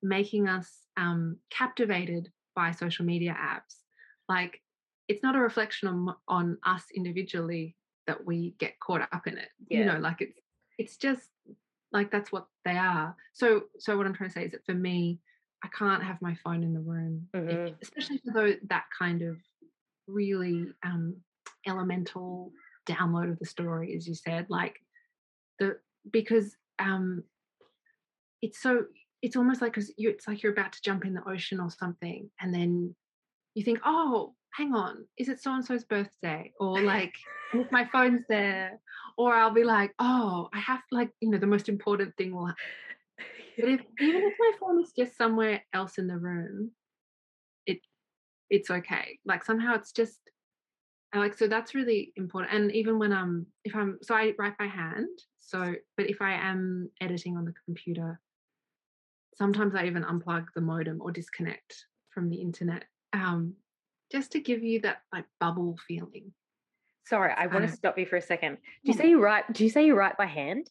making 0.03 0.46
us 0.46 0.70
um, 0.99 1.38
captivated 1.51 2.31
by 2.55 2.70
social 2.70 3.07
media 3.07 3.35
apps. 3.38 3.77
Like 4.29 4.61
it's 5.09 5.22
not 5.22 5.37
a 5.37 5.40
reflection 5.40 5.88
on 5.88 6.14
on 6.29 6.59
us 6.64 6.85
individually 6.94 7.77
that 8.07 8.25
we 8.25 8.55
get 8.59 8.79
caught 8.81 9.09
up 9.12 9.27
in 9.27 9.38
it. 9.38 9.49
You 9.68 9.85
know, 9.87 9.99
like 9.99 10.20
it's 10.20 10.38
it's 10.79 10.96
just 10.99 11.31
like 11.92 12.11
that's 12.11 12.31
what 12.31 12.46
they 12.64 12.77
are. 12.77 13.16
So 13.33 13.64
so 13.79 13.96
what 13.96 14.07
I'm 14.07 14.14
trying 14.14 14.29
to 14.31 14.35
say 14.35 14.44
is 14.44 14.53
that 14.53 14.66
for 14.66 14.75
me, 14.75 15.20
I 15.64 15.68
can't 15.68 16.03
have 16.03 16.20
my 16.20 16.35
phone 16.44 16.62
in 16.62 16.75
the 16.75 16.81
room, 16.81 17.29
if- 17.33 17.42
Mhm. 17.42 17.75
especially 17.81 18.18
for 18.18 18.33
those, 18.35 18.57
that 18.64 18.85
kind 18.99 19.22
of 19.22 19.38
really 20.07 20.66
um, 20.85 21.16
elemental 21.66 22.52
download 22.88 23.30
of 23.30 23.38
the 23.38 23.46
story, 23.46 23.94
as 23.96 24.06
you 24.06 24.14
said, 24.14 24.46
like 24.48 24.76
the 25.59 25.78
because 26.11 26.56
um, 26.78 27.24
it's 28.42 28.61
so 28.61 28.85
it's 29.22 29.37
almost 29.37 29.61
like 29.61 29.72
because 29.72 29.92
you 29.96 30.11
it's 30.11 30.28
like 30.28 30.42
you're 30.42 30.52
about 30.52 30.72
to 30.72 30.82
jump 30.82 31.04
in 31.04 31.14
the 31.14 31.28
ocean 31.28 31.61
or 31.61 31.70
something, 31.70 32.30
and 32.40 32.54
then 32.54 32.94
you 33.54 33.64
think, 33.64 33.80
oh, 33.85 34.35
hang 34.52 34.74
on, 34.74 35.04
is 35.18 35.28
it 35.28 35.42
so 35.42 35.52
and 35.52 35.64
so's 35.64 35.85
birthday? 35.85 36.52
Or 36.61 36.80
like, 36.80 37.14
if 37.54 37.70
my 37.72 37.88
phone's 37.92 38.22
there, 38.28 38.78
or 39.16 39.35
I'll 39.35 39.52
be 39.52 39.64
like, 39.64 39.92
oh, 39.98 40.48
I 40.52 40.61
have 40.61 40.80
like, 40.92 41.11
you 41.20 41.30
know, 41.30 41.38
the 41.38 41.46
most 41.46 41.68
important 41.68 42.14
thing 42.16 42.35
will. 42.35 42.46
ha- 42.46 42.54
But 43.59 43.70
if 43.70 43.80
even 44.00 44.22
if 44.22 44.35
my 44.38 44.52
phone 44.61 44.82
is 44.82 44.92
just 44.92 45.16
somewhere 45.16 45.62
else 45.72 45.96
in 45.96 46.06
the 46.06 46.18
room, 46.18 46.72
it 47.66 47.80
it's 48.50 48.70
okay. 48.70 49.18
Like 49.24 49.44
somehow 49.44 49.74
it's 49.74 49.92
just 49.92 50.20
like 51.14 51.37
so 51.37 51.47
that's 51.47 51.75
really 51.75 52.12
important. 52.16 52.53
And 52.53 52.73
even 52.73 52.99
when 52.99 53.12
I'm 53.12 53.47
if 53.64 53.75
I'm 53.75 53.99
so 54.03 54.14
I 54.14 54.35
write 54.38 54.59
by 54.59 54.66
hand. 54.66 55.09
So 55.38 55.75
but 55.97 56.11
if 56.11 56.21
I 56.21 56.33
am 56.33 56.90
editing 57.01 57.37
on 57.37 57.45
the 57.45 57.55
computer, 57.64 58.21
sometimes 59.35 59.75
I 59.75 59.87
even 59.87 60.03
unplug 60.05 60.47
the 60.55 60.61
modem 60.61 61.01
or 61.01 61.12
disconnect 61.12 61.87
from 62.11 62.29
the 62.31 62.37
internet. 62.37 62.85
Um 63.12 63.55
just 64.11 64.33
to 64.33 64.40
give 64.40 64.62
you 64.62 64.81
that 64.81 65.03
like 65.12 65.25
bubble 65.40 65.79
feeling. 65.87 66.33
Sorry, 67.05 67.33
I 67.33 67.47
want 67.47 67.64
to 67.64 67.71
Um, 67.71 67.77
stop 67.77 67.99
you 67.99 68.07
for 68.07 68.16
a 68.16 68.23
second. 68.23 68.57
Do 68.85 68.90
you 68.90 68.95
say 68.95 69.09
you 69.09 69.23
write? 69.23 69.53
Do 69.53 69.62
you 69.62 69.71
say 69.71 69.87
you 69.87 69.95
write 69.95 70.16
by 70.16 70.27
hand? 70.27 70.69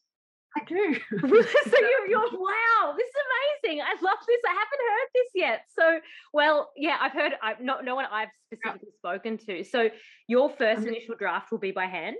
I 0.58 0.64
do. 0.66 0.96
so 1.20 1.28
you're, 1.28 2.08
you're 2.08 2.20
wow, 2.32 2.94
this 2.98 3.08
is 3.08 3.16
amazing. 3.64 3.82
I 3.82 3.92
love 4.02 4.18
this. 4.28 4.40
I 4.48 4.52
haven't 4.54 4.86
heard 4.90 5.10
this 5.14 5.32
yet. 5.36 5.62
So, 5.78 6.00
well, 6.34 6.72
yeah, 6.78 6.98
I've 7.02 7.12
heard. 7.12 7.34
I've 7.44 7.60
not 7.62 7.84
no 7.86 7.96
one 7.96 8.06
I've 8.12 8.30
specifically 8.48 8.90
spoken 8.98 9.38
to. 9.40 9.64
So 9.64 9.90
your 10.28 10.50
first 10.50 10.86
initial 10.86 11.16
draft 11.16 11.52
will 11.52 11.60
be 11.60 11.72
by 11.72 11.86
hand. 11.86 12.18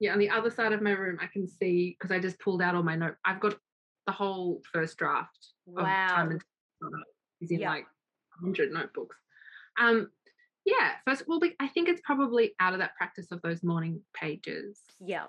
yeah, 0.00 0.12
on 0.12 0.18
the 0.18 0.28
other 0.30 0.50
side 0.50 0.72
of 0.72 0.82
my 0.82 0.90
room 0.90 1.18
I 1.22 1.26
can 1.26 1.48
see 1.48 1.96
because 1.98 2.10
I 2.14 2.18
just 2.20 2.38
pulled 2.40 2.60
out 2.62 2.74
all 2.74 2.82
my 2.82 2.96
note. 2.96 3.14
I've 3.24 3.40
got 3.40 3.54
the 4.06 4.12
whole 4.12 4.60
first 4.72 4.96
draft 4.98 5.48
of 5.68 5.74
Wow. 5.82 6.06
time 6.08 6.30
and 6.30 6.42
is 7.40 7.50
in 7.50 7.60
Yeah. 7.60 7.70
like 7.70 7.86
100 8.40 8.70
notebooks. 8.72 9.16
Um, 9.80 10.10
yeah, 10.64 10.92
first, 11.06 11.24
well, 11.26 11.40
be- 11.40 11.56
I 11.60 11.68
think 11.68 11.88
it's 11.88 12.00
probably 12.04 12.54
out 12.60 12.72
of 12.72 12.78
that 12.80 12.94
practice 12.96 13.28
of 13.32 13.40
those 13.42 13.62
morning 13.62 14.02
pages, 14.14 14.80
Yeah. 15.00 15.26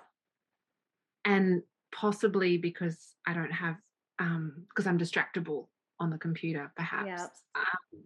and 1.24 1.62
possibly 1.92 2.58
because 2.58 3.14
I 3.26 3.34
don't 3.34 3.50
have, 3.52 3.76
um, 4.18 4.64
because 4.68 4.86
I'm 4.86 4.98
distractible 4.98 5.66
on 6.00 6.10
the 6.10 6.18
computer, 6.18 6.72
perhaps. 6.76 7.22
Um, 7.54 8.02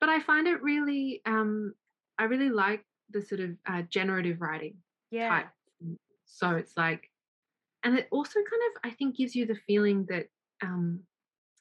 but 0.00 0.08
I 0.08 0.20
find 0.20 0.46
it 0.46 0.62
really, 0.62 1.20
um, 1.26 1.74
I 2.18 2.24
really 2.24 2.50
like 2.50 2.84
the 3.10 3.22
sort 3.22 3.40
of 3.40 3.50
uh, 3.66 3.82
generative 3.88 4.40
writing 4.40 4.76
Yeah. 5.10 5.28
type. 5.28 5.48
So 6.26 6.56
it's 6.56 6.76
like, 6.76 7.10
and 7.84 7.96
it 7.98 8.08
also 8.10 8.34
kind 8.38 8.62
of, 8.74 8.80
I 8.84 8.94
think, 8.94 9.16
gives 9.16 9.34
you 9.34 9.46
the 9.46 9.58
feeling 9.66 10.04
that 10.10 10.26
um, 10.62 11.00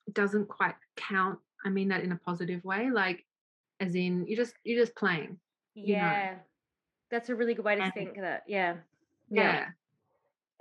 it 0.07 0.13
doesn't 0.13 0.47
quite 0.47 0.75
count. 0.95 1.39
I 1.65 1.69
mean 1.69 1.87
that 1.89 2.03
in 2.03 2.11
a 2.11 2.19
positive 2.25 2.63
way, 2.63 2.89
like 2.91 3.25
as 3.79 3.95
in 3.95 4.25
you 4.27 4.35
just 4.35 4.53
you're 4.63 4.79
just 4.83 4.95
playing. 4.95 5.37
you 5.73 5.95
know. 5.95 6.01
Yeah. 6.01 6.35
That's 7.09 7.29
a 7.29 7.35
really 7.35 7.53
good 7.53 7.65
way 7.65 7.75
to 7.75 7.81
And- 7.83 7.93
think 7.93 8.15
that. 8.19 8.43
Yeah. 8.47 8.75
Yeah. 9.29 9.67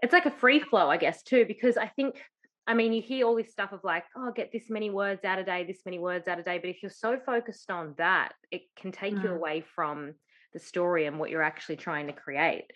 It's 0.03 0.13
like 0.13 0.27
a 0.27 0.31
free 0.31 0.61
flow, 0.61 0.91
I 0.91 0.97
guess, 0.97 1.23
too, 1.23 1.45
because 1.47 1.77
I 1.77 1.87
think, 1.89 2.23
I 2.67 2.75
mean, 2.75 2.93
you 2.93 3.01
hear 3.01 3.27
all 3.27 3.37
this 3.37 3.51
stuff 3.51 3.73
of 3.73 3.81
like, 3.85 4.05
oh, 4.17 4.33
get 4.33 4.53
this 4.53 4.69
many 4.69 4.91
words 4.91 5.25
out 5.25 5.39
a 5.39 5.45
day, 5.45 5.65
this 5.65 5.83
many 5.85 5.99
words 5.99 6.29
out 6.29 6.39
a 6.39 6.43
day. 6.43 6.59
But 6.59 6.71
if 6.71 6.83
you're 6.83 6.91
so 6.91 7.19
focused 7.25 7.71
on 7.71 7.95
that, 7.97 8.33
it 8.51 8.63
can 8.77 8.93
take 8.93 9.13
you 9.13 9.31
Mm. 9.31 9.37
away 9.37 9.65
from 9.75 10.15
the 10.53 10.59
story 10.59 11.07
and 11.07 11.19
what 11.19 11.31
you're 11.31 11.43
actually 11.43 11.77
trying 11.77 12.07
to 12.09 12.13
create. 12.13 12.71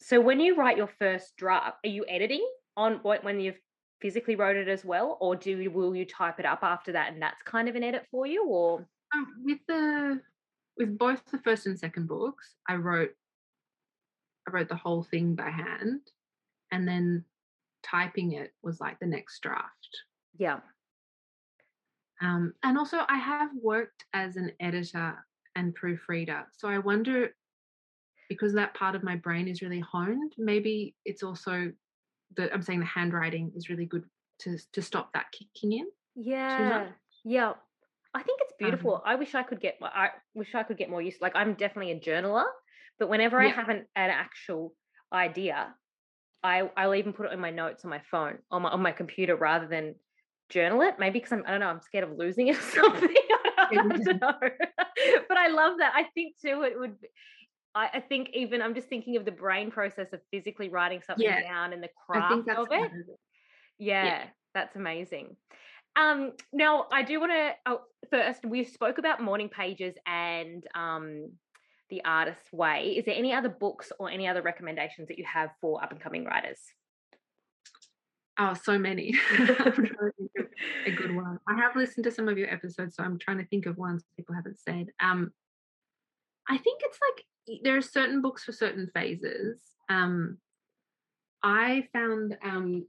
So 0.00 0.20
when 0.20 0.40
you 0.40 0.56
write 0.56 0.76
your 0.76 0.90
first 0.98 1.36
draft, 1.36 1.78
are 1.84 1.88
you 1.88 2.04
editing 2.08 2.46
on 2.76 2.96
what 3.02 3.24
when 3.24 3.40
you've 3.40 3.58
physically 4.00 4.36
wrote 4.36 4.56
it 4.56 4.68
as 4.68 4.84
well, 4.84 5.16
or 5.20 5.34
do 5.36 5.56
you, 5.56 5.70
will 5.70 5.96
you 5.96 6.04
type 6.04 6.38
it 6.38 6.44
up 6.44 6.60
after 6.62 6.92
that 6.92 7.12
and 7.12 7.22
that's 7.22 7.42
kind 7.42 7.68
of 7.68 7.74
an 7.76 7.82
edit 7.82 8.06
for 8.10 8.26
you, 8.26 8.44
or 8.46 8.86
Um, 9.14 9.42
with 9.42 9.58
the 9.66 10.20
with 10.76 10.98
both 10.98 11.24
the 11.32 11.38
first 11.38 11.66
and 11.66 11.78
second 11.78 12.06
books, 12.06 12.56
I 12.68 12.74
wrote 12.74 13.12
I 14.46 14.50
wrote 14.50 14.68
the 14.68 14.76
whole 14.76 15.02
thing 15.02 15.34
by 15.34 15.48
hand 15.48 16.02
and 16.72 16.86
then 16.86 17.24
typing 17.82 18.32
it 18.32 18.52
was 18.62 18.80
like 18.80 18.98
the 18.98 19.06
next 19.06 19.40
draft. 19.40 20.02
Yeah. 20.38 20.60
Um, 22.20 22.54
and 22.62 22.78
also, 22.78 22.98
I 23.08 23.18
have 23.18 23.50
worked 23.60 24.04
as 24.12 24.36
an 24.36 24.52
editor 24.60 25.14
and 25.54 25.74
proofreader. 25.74 26.46
So 26.56 26.68
I 26.68 26.78
wonder, 26.78 27.34
because 28.28 28.54
that 28.54 28.74
part 28.74 28.94
of 28.94 29.02
my 29.02 29.16
brain 29.16 29.48
is 29.48 29.62
really 29.62 29.80
honed, 29.80 30.32
maybe 30.38 30.94
it's 31.04 31.22
also 31.22 31.72
that 32.36 32.52
I'm 32.52 32.62
saying 32.62 32.80
the 32.80 32.86
handwriting 32.86 33.52
is 33.54 33.68
really 33.68 33.86
good 33.86 34.04
to 34.40 34.58
to 34.72 34.82
stop 34.82 35.12
that 35.12 35.26
kicking 35.32 35.78
in. 35.78 35.86
Yeah. 36.14 36.88
Yeah. 37.24 37.52
I 38.14 38.22
think 38.22 38.40
it's 38.42 38.54
beautiful. 38.58 38.96
Um, 38.96 39.02
I 39.04 39.14
wish 39.16 39.34
I 39.34 39.42
could 39.42 39.60
get 39.60 39.76
I 39.82 40.08
wish 40.34 40.54
I 40.54 40.62
could 40.62 40.78
get 40.78 40.88
more 40.88 41.02
use. 41.02 41.16
Like 41.20 41.36
I'm 41.36 41.54
definitely 41.54 41.92
a 41.92 42.00
journaler, 42.00 42.46
but 42.98 43.08
whenever 43.10 43.42
yeah. 43.42 43.48
I 43.48 43.52
have 43.52 43.68
an, 43.68 43.84
an 43.94 44.10
actual 44.10 44.74
idea, 45.12 45.74
I 46.46 46.70
I'll 46.76 46.94
even 46.94 47.12
put 47.12 47.26
it 47.26 47.32
in 47.32 47.40
my 47.40 47.50
notes 47.50 47.84
on 47.84 47.90
my 47.90 48.00
phone 48.10 48.38
on 48.50 48.62
my 48.62 48.70
on 48.70 48.80
my 48.80 48.92
computer 48.92 49.36
rather 49.36 49.66
than 49.66 49.94
journal 50.48 50.82
it. 50.82 50.94
Maybe 50.98 51.18
because 51.18 51.32
I'm 51.32 51.44
I 51.46 51.50
don't 51.50 51.60
know 51.60 51.68
I'm 51.68 51.80
scared 51.80 52.04
of 52.04 52.16
losing 52.16 52.48
it 52.48 52.58
or 52.58 52.60
something. 52.62 53.14
I 53.58 53.74
don't 53.74 54.20
know. 54.20 54.32
but 55.28 55.36
I 55.36 55.48
love 55.48 55.78
that. 55.78 55.92
I 55.94 56.04
think 56.14 56.36
too 56.40 56.62
it 56.62 56.78
would. 56.78 57.00
Be, 57.00 57.08
I, 57.74 57.90
I 57.94 58.00
think 58.00 58.30
even 58.32 58.62
I'm 58.62 58.74
just 58.74 58.88
thinking 58.88 59.16
of 59.16 59.24
the 59.24 59.32
brain 59.32 59.70
process 59.70 60.12
of 60.12 60.20
physically 60.32 60.68
writing 60.68 61.02
something 61.06 61.26
yeah. 61.26 61.42
down 61.42 61.72
and 61.72 61.82
the 61.82 61.90
craft 62.06 62.48
of 62.48 62.68
it. 62.70 62.90
Yeah, 63.78 64.04
yeah, 64.04 64.22
that's 64.54 64.76
amazing. 64.76 65.36
Um, 65.96 66.32
now 66.52 66.86
I 66.92 67.02
do 67.02 67.20
want 67.20 67.32
to 67.32 67.52
oh, 67.66 67.80
first 68.10 68.44
we 68.44 68.64
spoke 68.64 68.98
about 68.98 69.22
morning 69.22 69.48
pages 69.48 69.94
and 70.06 70.64
um, 70.74 71.30
the 71.90 72.04
artist's 72.04 72.52
way. 72.52 72.94
Is 72.98 73.04
there 73.04 73.14
any 73.14 73.32
other 73.32 73.48
books 73.48 73.92
or 73.98 74.10
any 74.10 74.26
other 74.26 74.42
recommendations 74.42 75.08
that 75.08 75.18
you 75.18 75.24
have 75.24 75.50
for 75.60 75.82
up 75.82 75.92
and 75.92 76.00
coming 76.00 76.24
writers? 76.24 76.60
Oh, 78.38 78.54
so 78.54 78.78
many. 78.78 79.14
a 80.86 80.90
good 80.90 81.14
one. 81.14 81.38
I 81.48 81.54
have 81.54 81.76
listened 81.76 82.04
to 82.04 82.10
some 82.10 82.28
of 82.28 82.38
your 82.38 82.52
episodes, 82.52 82.96
so 82.96 83.02
I'm 83.02 83.18
trying 83.18 83.38
to 83.38 83.46
think 83.46 83.66
of 83.66 83.78
ones 83.78 84.04
people 84.16 84.34
haven't 84.34 84.58
said. 84.58 84.88
Um, 85.00 85.30
I 86.48 86.58
think 86.58 86.80
it's 86.84 86.98
like 87.00 87.60
there 87.62 87.76
are 87.76 87.82
certain 87.82 88.20
books 88.20 88.44
for 88.44 88.52
certain 88.52 88.90
phases. 88.94 89.60
Um, 89.88 90.38
I 91.42 91.88
found 91.92 92.36
um, 92.44 92.86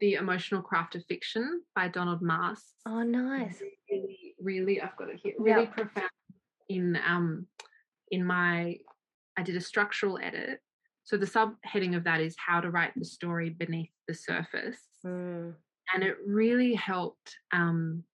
the 0.00 0.14
Emotional 0.14 0.62
Craft 0.62 0.96
of 0.96 1.04
Fiction 1.06 1.62
by 1.74 1.88
Donald 1.88 2.20
Maass. 2.22 2.60
Oh, 2.86 3.02
nice. 3.02 3.62
Really, 3.90 4.34
really, 4.40 4.80
I've 4.80 4.96
got 4.96 5.08
it 5.08 5.20
here. 5.22 5.34
Really 5.38 5.62
yep. 5.62 5.74
profound 5.74 6.10
in 6.68 6.98
um 7.06 7.46
in 8.12 8.24
my 8.24 8.76
I 9.36 9.42
did 9.42 9.56
a 9.56 9.60
structural 9.60 10.18
edit. 10.22 10.60
So 11.04 11.16
the 11.16 11.26
subheading 11.26 11.96
of 11.96 12.04
that 12.04 12.20
is 12.20 12.36
how 12.38 12.60
to 12.60 12.70
write 12.70 12.92
the 12.94 13.04
story 13.04 13.50
beneath 13.50 13.90
the 14.06 14.14
surface. 14.14 14.78
Mm. 15.04 15.54
And 15.92 16.04
it 16.04 16.16
really 16.24 16.74
helped 16.74 17.36
um 17.52 18.04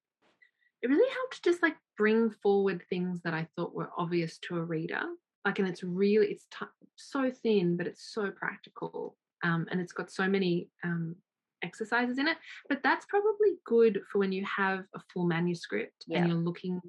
it 0.81 0.89
really 0.89 1.13
helped 1.13 1.45
just 1.45 1.63
like 1.63 1.77
bring 1.99 2.31
forward 2.31 2.83
things 2.89 3.21
that 3.25 3.35
I 3.35 3.47
thought 3.57 3.75
were 3.75 3.91
obvious 3.99 4.39
to 4.49 4.57
a 4.57 4.65
reader. 4.65 5.03
Like 5.45 5.59
and 5.59 5.69
it's 5.69 5.83
really 5.83 6.29
it's 6.29 6.47
t- 6.57 6.67
so 6.97 7.31
thin 7.43 7.77
but 7.77 7.87
it's 7.87 8.15
so 8.15 8.31
practical. 8.31 9.17
Um 9.45 9.67
and 9.71 9.81
it's 9.81 9.93
got 9.93 10.11
so 10.11 10.27
many 10.27 10.71
um 10.85 11.17
exercises 11.63 12.19
in 12.19 12.29
it. 12.29 12.37
But 12.69 12.81
that's 12.83 13.07
probably 13.07 13.59
good 13.65 14.01
for 14.11 14.19
when 14.19 14.33
you 14.33 14.45
have 14.45 14.85
a 14.95 15.01
full 15.13 15.27
manuscript 15.27 16.05
yeah. 16.07 16.19
and 16.19 16.29
you're 16.29 16.37
looking 16.37 16.81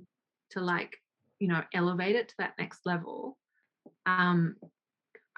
to 0.51 0.61
like, 0.61 0.97
you 1.39 1.47
know, 1.47 1.63
elevate 1.73 2.15
it 2.15 2.29
to 2.29 2.35
that 2.39 2.53
next 2.57 2.85
level. 2.85 3.37
Um, 4.05 4.55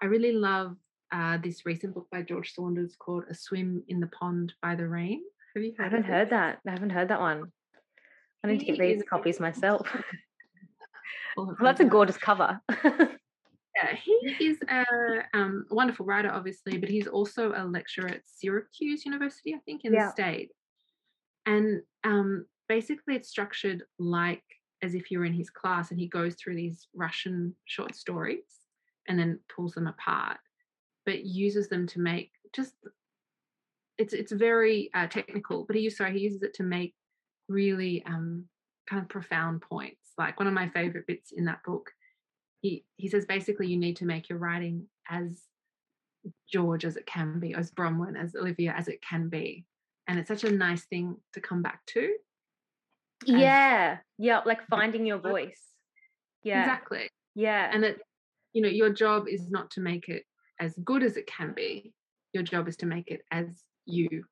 I 0.02 0.08
really 0.08 0.34
love 0.34 0.76
uh, 1.12 1.38
this 1.38 1.66
recent 1.66 1.94
book 1.94 2.08
by 2.12 2.22
George 2.24 2.54
Saunders 2.54 2.96
called 2.98 3.26
A 3.30 3.34
Swim 3.34 3.84
in 3.88 4.00
the 4.00 4.08
Pond 4.08 4.54
by 4.62 4.76
the 4.76 4.88
Rain. 4.88 5.22
Have 5.56 5.64
you 5.64 5.74
I 5.80 5.84
haven't 5.84 6.06
heard 6.06 6.30
that. 6.30 6.60
I 6.68 6.72
haven't 6.72 6.92
heard 6.92 7.10
that 7.10 7.20
one. 7.20 7.52
I 8.44 8.48
need 8.48 8.62
he 8.62 8.72
to 8.72 8.78
get 8.78 8.96
these 8.98 9.04
copies 9.08 9.40
myself. 9.40 9.88
well, 11.38 11.56
that's 11.62 11.82
a 11.82 11.86
gorgeous 11.86 12.18
cover. 12.18 12.60
Yeah, 13.76 13.96
he 13.96 14.46
is 14.46 14.58
a 14.70 14.86
um, 15.34 15.66
wonderful 15.70 16.06
writer, 16.06 16.30
obviously, 16.30 16.78
but 16.78 16.90
he's 16.90 17.08
also 17.08 17.54
a 17.56 17.64
lecturer 17.64 18.10
at 18.10 18.22
Syracuse 18.26 19.06
University, 19.06 19.54
I 19.56 19.60
think, 19.60 19.86
in 19.86 19.94
yeah. 19.94 20.08
the 20.08 20.12
state. 20.12 20.52
And 21.46 21.82
um, 22.04 22.46
basically, 22.68 23.16
it's 23.16 23.30
structured 23.30 23.84
like 23.98 24.44
as 24.82 24.96
if 24.96 25.12
you're 25.12 25.26
in 25.26 25.34
his 25.34 25.50
class, 25.50 25.91
and 25.91 26.00
he 26.00 26.08
goes 26.08 26.36
through 26.36 26.56
these 26.56 26.88
Russian 26.94 27.56
short 27.65 27.96
stories 27.96 28.44
and 29.08 29.17
then 29.17 29.39
pulls 29.54 29.74
them 29.74 29.88
apart, 29.88 30.38
but 31.06 31.26
uses 31.26 31.70
them 31.70 31.88
to 31.88 32.00
make 32.00 32.32
just 32.56 32.74
it's 33.98 34.13
it's 34.13 34.32
very 34.32 34.89
uh, 34.94 35.08
technical, 35.08 35.65
but 35.65 35.76
he 35.76 35.89
sorry 35.89 36.13
he 36.13 36.24
uses 36.26 36.44
it 36.44 36.54
to 36.56 36.63
make 36.63 36.96
really 37.48 38.04
um, 38.06 38.46
kind 38.89 39.02
of 39.02 39.10
profound 39.10 39.62
points. 39.62 40.12
Like 40.17 40.39
one 40.39 40.48
of 40.48 40.54
my 40.54 40.70
favorite 40.70 41.08
bits 41.08 41.32
in 41.32 41.46
that 41.46 41.63
book 41.63 41.91
he 42.62 42.86
he 42.98 43.10
says 43.10 43.26
basically 43.26 43.67
you 43.67 43.78
need 43.78 43.98
to 43.98 44.06
make 44.06 44.30
your 44.30 44.38
writing 44.38 44.88
as 45.10 45.41
George 46.52 46.86
as 46.86 46.96
it 46.96 47.06
can 47.06 47.39
be, 47.39 47.54
as 47.54 47.72
Bronwyn, 47.72 48.15
as 48.22 48.36
Olivia 48.36 48.74
as 48.78 48.88
it 48.88 49.02
can 49.02 49.28
be. 49.28 49.65
And 50.08 50.20
it's 50.20 50.28
such 50.28 50.44
a 50.44 50.52
nice 50.52 50.84
thing 50.84 51.17
to 51.34 51.41
come 51.41 51.62
back 51.62 51.86
to. 51.88 52.13
Yeah. 53.26 53.98
Yeah. 54.18 54.42
Like 54.46 54.66
finding 54.68 55.06
your 55.06 55.20
voice. 55.20 55.62
Yeah. 56.44 56.62
Exactly. 56.62 57.10
Yeah. 57.36 57.70
And 57.72 57.84
that, 57.84 57.98
you 58.54 58.62
know, 58.62 58.70
your 58.70 58.92
job 58.92 59.26
is 59.28 59.50
not 59.50 59.72
to 59.72 59.82
make 59.82 60.10
it 60.10 60.24
as 60.60 60.74
good 60.84 61.04
as 61.04 61.18
it 61.18 61.28
can 61.28 61.54
be. 61.54 61.94
Your 62.34 62.44
job 62.44 62.68
is 62.68 62.78
to 62.78 62.86
make 62.86 63.10
it 63.12 63.22
as 63.32 63.48
you 63.86 64.24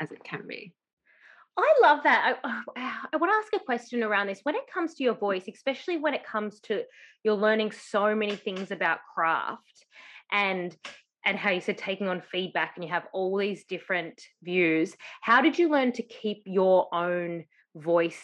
as 0.00 0.12
it 0.12 0.22
can 0.24 0.46
be. 0.46 0.72
I 1.58 1.74
love 1.82 2.04
that. 2.04 2.36
I, 2.44 2.62
ah, 2.76 3.00
I, 3.12 3.16
want 3.16 3.32
to 3.32 3.36
ask 3.36 3.62
a 3.62 3.64
question 3.64 4.02
around 4.02 4.28
this. 4.28 4.40
When 4.42 4.54
it 4.54 4.72
comes 4.72 4.94
to 4.94 5.04
your 5.04 5.14
voice, 5.14 5.44
especially 5.52 5.98
when 5.98 6.14
it 6.14 6.24
comes 6.24 6.60
to 6.60 6.84
you're 7.24 7.34
learning 7.34 7.72
so 7.72 8.14
many 8.14 8.36
things 8.36 8.70
about 8.70 9.00
craft 9.14 9.86
and 10.30 10.76
and 11.24 11.36
how 11.36 11.50
you 11.50 11.60
said 11.60 11.76
taking 11.76 12.08
on 12.08 12.22
feedback 12.32 12.74
and 12.76 12.84
you 12.84 12.90
have 12.90 13.06
all 13.12 13.36
these 13.36 13.64
different 13.64 14.22
views, 14.42 14.94
how 15.20 15.42
did 15.42 15.58
you 15.58 15.68
learn 15.68 15.92
to 15.92 16.02
keep 16.02 16.42
your 16.46 16.92
own 16.94 17.44
voice 17.78 18.22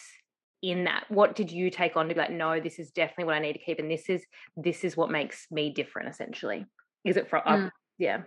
in 0.61 0.85
that? 0.85 1.05
What 1.09 1.35
did 1.35 1.51
you 1.51 1.69
take 1.69 1.95
on 1.95 2.07
to 2.07 2.13
be 2.13 2.19
like, 2.19 2.31
no, 2.31 2.59
this 2.59 2.79
is 2.79 2.91
definitely 2.91 3.25
what 3.25 3.35
I 3.35 3.39
need 3.39 3.53
to 3.53 3.59
keep, 3.59 3.79
and 3.79 3.89
this 3.89 4.09
is 4.09 4.25
this 4.55 4.83
is 4.83 4.97
what 4.97 5.11
makes 5.11 5.47
me 5.51 5.69
different, 5.71 6.09
essentially? 6.09 6.65
Is 7.03 7.17
it 7.17 7.29
from 7.29 7.41
mm. 7.43 7.67
uh, 7.67 7.69
yeah? 7.97 8.21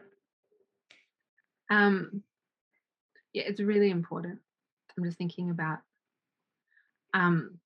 Um, 1.71 2.23
yeah, 3.33 3.45
it's 3.47 3.61
really 3.61 3.91
important 3.91 4.41
I'm 4.99 5.05
just 5.05 5.19
thinking 5.19 5.51
about. 5.51 5.79
Um, 7.15 7.59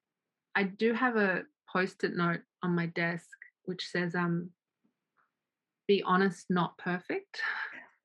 I 0.54 0.64
do 0.64 0.92
have 0.92 1.16
a 1.16 1.42
post-it 1.72 2.14
note 2.14 2.40
on 2.62 2.74
my 2.74 2.86
desk 2.86 3.26
which 3.64 3.88
says, 3.88 4.14
um, 4.14 4.50
"Be 5.88 6.02
honest, 6.02 6.46
not 6.50 6.76
perfect." 6.78 7.40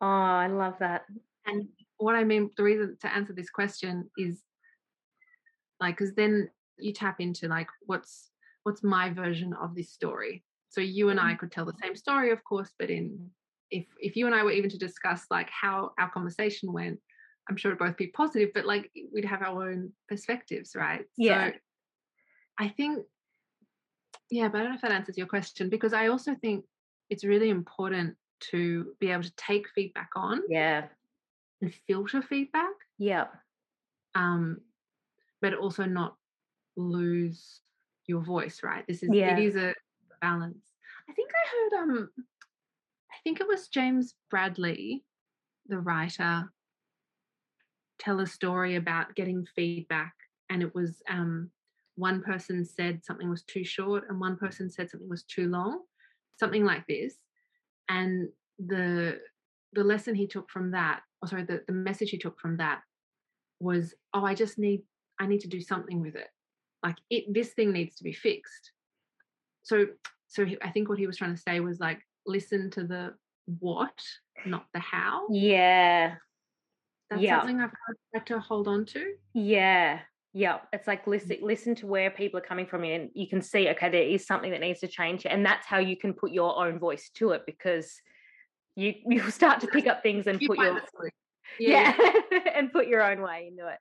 Oh, 0.01 0.05
I 0.05 0.47
love 0.47 0.75
that. 0.79 1.05
And 1.45 1.67
what 1.97 2.15
I 2.15 2.23
mean, 2.23 2.51
the 2.55 2.63
reason 2.63 2.97
to 3.01 3.13
answer 3.13 3.33
this 3.33 3.49
question 3.49 4.09
is, 4.17 4.43
like, 5.79 5.97
because 5.97 6.13
then 6.15 6.49
you 6.77 6.93
tap 6.93 7.19
into 7.19 7.47
like, 7.47 7.67
what's 7.85 8.31
what's 8.63 8.83
my 8.83 9.09
version 9.09 9.53
of 9.53 9.75
this 9.75 9.91
story? 9.91 10.43
So 10.69 10.81
you 10.81 11.09
and 11.09 11.19
I 11.19 11.31
mm-hmm. 11.31 11.37
could 11.37 11.51
tell 11.51 11.65
the 11.65 11.73
same 11.81 11.95
story, 11.95 12.31
of 12.31 12.43
course, 12.43 12.71
but 12.77 12.89
in 12.89 13.29
if 13.71 13.85
if 13.99 14.15
you 14.15 14.25
and 14.25 14.35
I 14.35 14.43
were 14.43 14.51
even 14.51 14.69
to 14.69 14.77
discuss 14.77 15.25
like 15.29 15.49
how 15.49 15.91
our 15.99 16.09
conversation 16.09 16.73
went, 16.73 16.99
I'm 17.49 17.57
sure 17.57 17.71
it'd 17.71 17.79
both 17.79 17.97
be 17.97 18.07
positive, 18.07 18.49
but 18.53 18.65
like 18.65 18.91
we'd 19.13 19.25
have 19.25 19.41
our 19.41 19.69
own 19.69 19.91
perspectives, 20.07 20.75
right? 20.75 21.05
Yeah. 21.17 21.51
So 21.51 21.53
I 22.59 22.69
think, 22.69 23.05
yeah, 24.29 24.49
but 24.49 24.59
I 24.59 24.63
don't 24.63 24.71
know 24.71 24.75
if 24.75 24.81
that 24.81 24.91
answers 24.91 25.17
your 25.17 25.27
question 25.27 25.69
because 25.69 25.93
I 25.93 26.07
also 26.07 26.35
think 26.35 26.65
it's 27.09 27.23
really 27.23 27.49
important 27.49 28.15
to 28.51 28.93
be 28.99 29.11
able 29.11 29.23
to 29.23 29.33
take 29.37 29.67
feedback 29.73 30.09
on. 30.15 30.41
Yeah. 30.49 30.87
And 31.61 31.73
filter 31.87 32.21
feedback. 32.21 32.73
Yeah. 32.97 33.27
Um, 34.13 34.61
but 35.41 35.53
also 35.53 35.85
not 35.85 36.15
lose 36.75 37.61
your 38.07 38.21
voice, 38.21 38.61
right? 38.63 38.85
This 38.87 39.03
is 39.03 39.09
yeah. 39.11 39.37
it 39.37 39.43
is 39.43 39.55
a 39.55 39.73
balance. 40.21 40.73
I 41.09 41.13
think 41.13 41.29
I 41.33 41.75
heard 41.75 41.83
um 41.83 42.09
I 43.11 43.15
think 43.23 43.39
it 43.39 43.47
was 43.47 43.67
James 43.67 44.15
Bradley, 44.29 45.03
the 45.67 45.79
writer, 45.79 46.49
tell 47.99 48.19
a 48.19 48.27
story 48.27 48.75
about 48.75 49.15
getting 49.15 49.45
feedback 49.55 50.13
and 50.49 50.61
it 50.61 50.73
was 50.73 51.01
um, 51.09 51.49
one 51.95 52.21
person 52.21 52.63
said 52.63 53.03
something 53.03 53.29
was 53.29 53.43
too 53.43 53.63
short 53.63 54.03
and 54.09 54.19
one 54.19 54.37
person 54.37 54.69
said 54.69 54.89
something 54.89 55.09
was 55.09 55.23
too 55.23 55.47
long 55.47 55.81
something 56.39 56.63
like 56.63 56.85
this 56.87 57.15
and 57.89 58.29
the 58.65 59.19
the 59.73 59.83
lesson 59.83 60.15
he 60.15 60.27
took 60.27 60.49
from 60.49 60.71
that 60.71 61.01
or 61.21 61.27
sorry 61.27 61.43
the, 61.43 61.61
the 61.67 61.73
message 61.73 62.09
he 62.11 62.17
took 62.17 62.39
from 62.39 62.57
that 62.57 62.81
was 63.59 63.93
oh 64.13 64.23
i 64.23 64.33
just 64.33 64.57
need 64.57 64.81
i 65.19 65.25
need 65.25 65.41
to 65.41 65.47
do 65.47 65.61
something 65.61 66.01
with 66.01 66.15
it 66.15 66.27
like 66.83 66.97
it 67.09 67.33
this 67.33 67.49
thing 67.49 67.71
needs 67.71 67.95
to 67.95 68.03
be 68.03 68.13
fixed 68.13 68.71
so 69.63 69.87
so 70.27 70.45
he, 70.45 70.57
I 70.61 70.69
think 70.69 70.89
what 70.89 70.99
he 70.99 71.07
was 71.07 71.17
trying 71.17 71.35
to 71.35 71.41
say 71.41 71.59
was 71.59 71.79
like 71.79 71.99
listen 72.25 72.69
to 72.71 72.83
the 72.83 73.13
what, 73.59 73.99
not 74.45 74.65
the 74.73 74.79
how. 74.79 75.27
Yeah. 75.31 76.15
That's 77.09 77.21
yeah. 77.21 77.39
something 77.39 77.61
I've 77.61 77.71
had 78.13 78.25
to 78.27 78.39
hold 78.39 78.67
on 78.67 78.85
to. 78.87 79.13
Yeah. 79.33 79.99
Yeah. 80.33 80.59
It's 80.73 80.87
like 80.87 81.05
mm. 81.05 81.11
listen 81.11 81.37
listen 81.41 81.75
to 81.75 81.87
where 81.87 82.11
people 82.11 82.37
are 82.37 82.43
coming 82.43 82.67
from 82.67 82.83
and 82.83 83.09
you 83.13 83.27
can 83.27 83.41
see, 83.41 83.69
okay, 83.69 83.89
there 83.89 84.03
is 84.03 84.27
something 84.27 84.51
that 84.51 84.59
needs 84.59 84.81
to 84.81 84.87
change. 84.87 85.25
And 85.25 85.45
that's 85.45 85.65
how 85.65 85.79
you 85.79 85.95
can 85.95 86.13
put 86.13 86.31
your 86.31 86.57
own 86.61 86.77
voice 86.79 87.09
to 87.15 87.31
it 87.31 87.43
because 87.45 88.01
you 88.75 88.93
you 89.07 89.23
will 89.23 89.31
start 89.31 89.61
to 89.61 89.67
pick 89.67 89.87
up 89.87 90.03
things 90.03 90.27
and 90.27 90.41
You 90.41 90.49
put 90.49 90.59
your 90.59 90.81
through. 91.57 91.67
yeah, 91.67 91.95
and 92.55 92.71
put 92.71 92.87
your 92.87 93.03
own 93.03 93.21
way 93.21 93.47
into 93.49 93.67
it. 93.67 93.79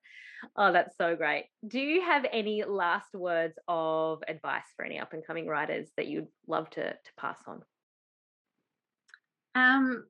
Oh, 0.57 0.73
that's 0.73 0.97
so 0.97 1.17
great. 1.17 1.47
Do 1.67 1.81
you 1.81 2.03
have 2.03 2.27
any 2.31 2.63
last 2.65 3.15
words 3.15 3.59
of 3.69 4.23
advice 4.29 4.67
for 4.77 4.85
any 4.85 4.99
up 4.99 5.13
and 5.13 5.27
coming 5.27 5.47
writers 5.47 5.89
that 5.97 6.07
you'd 6.07 6.29
love 6.47 6.71
to 6.71 6.93
to 6.93 7.11
pass 7.19 7.39
on? 7.47 7.63
Um, 9.55 10.05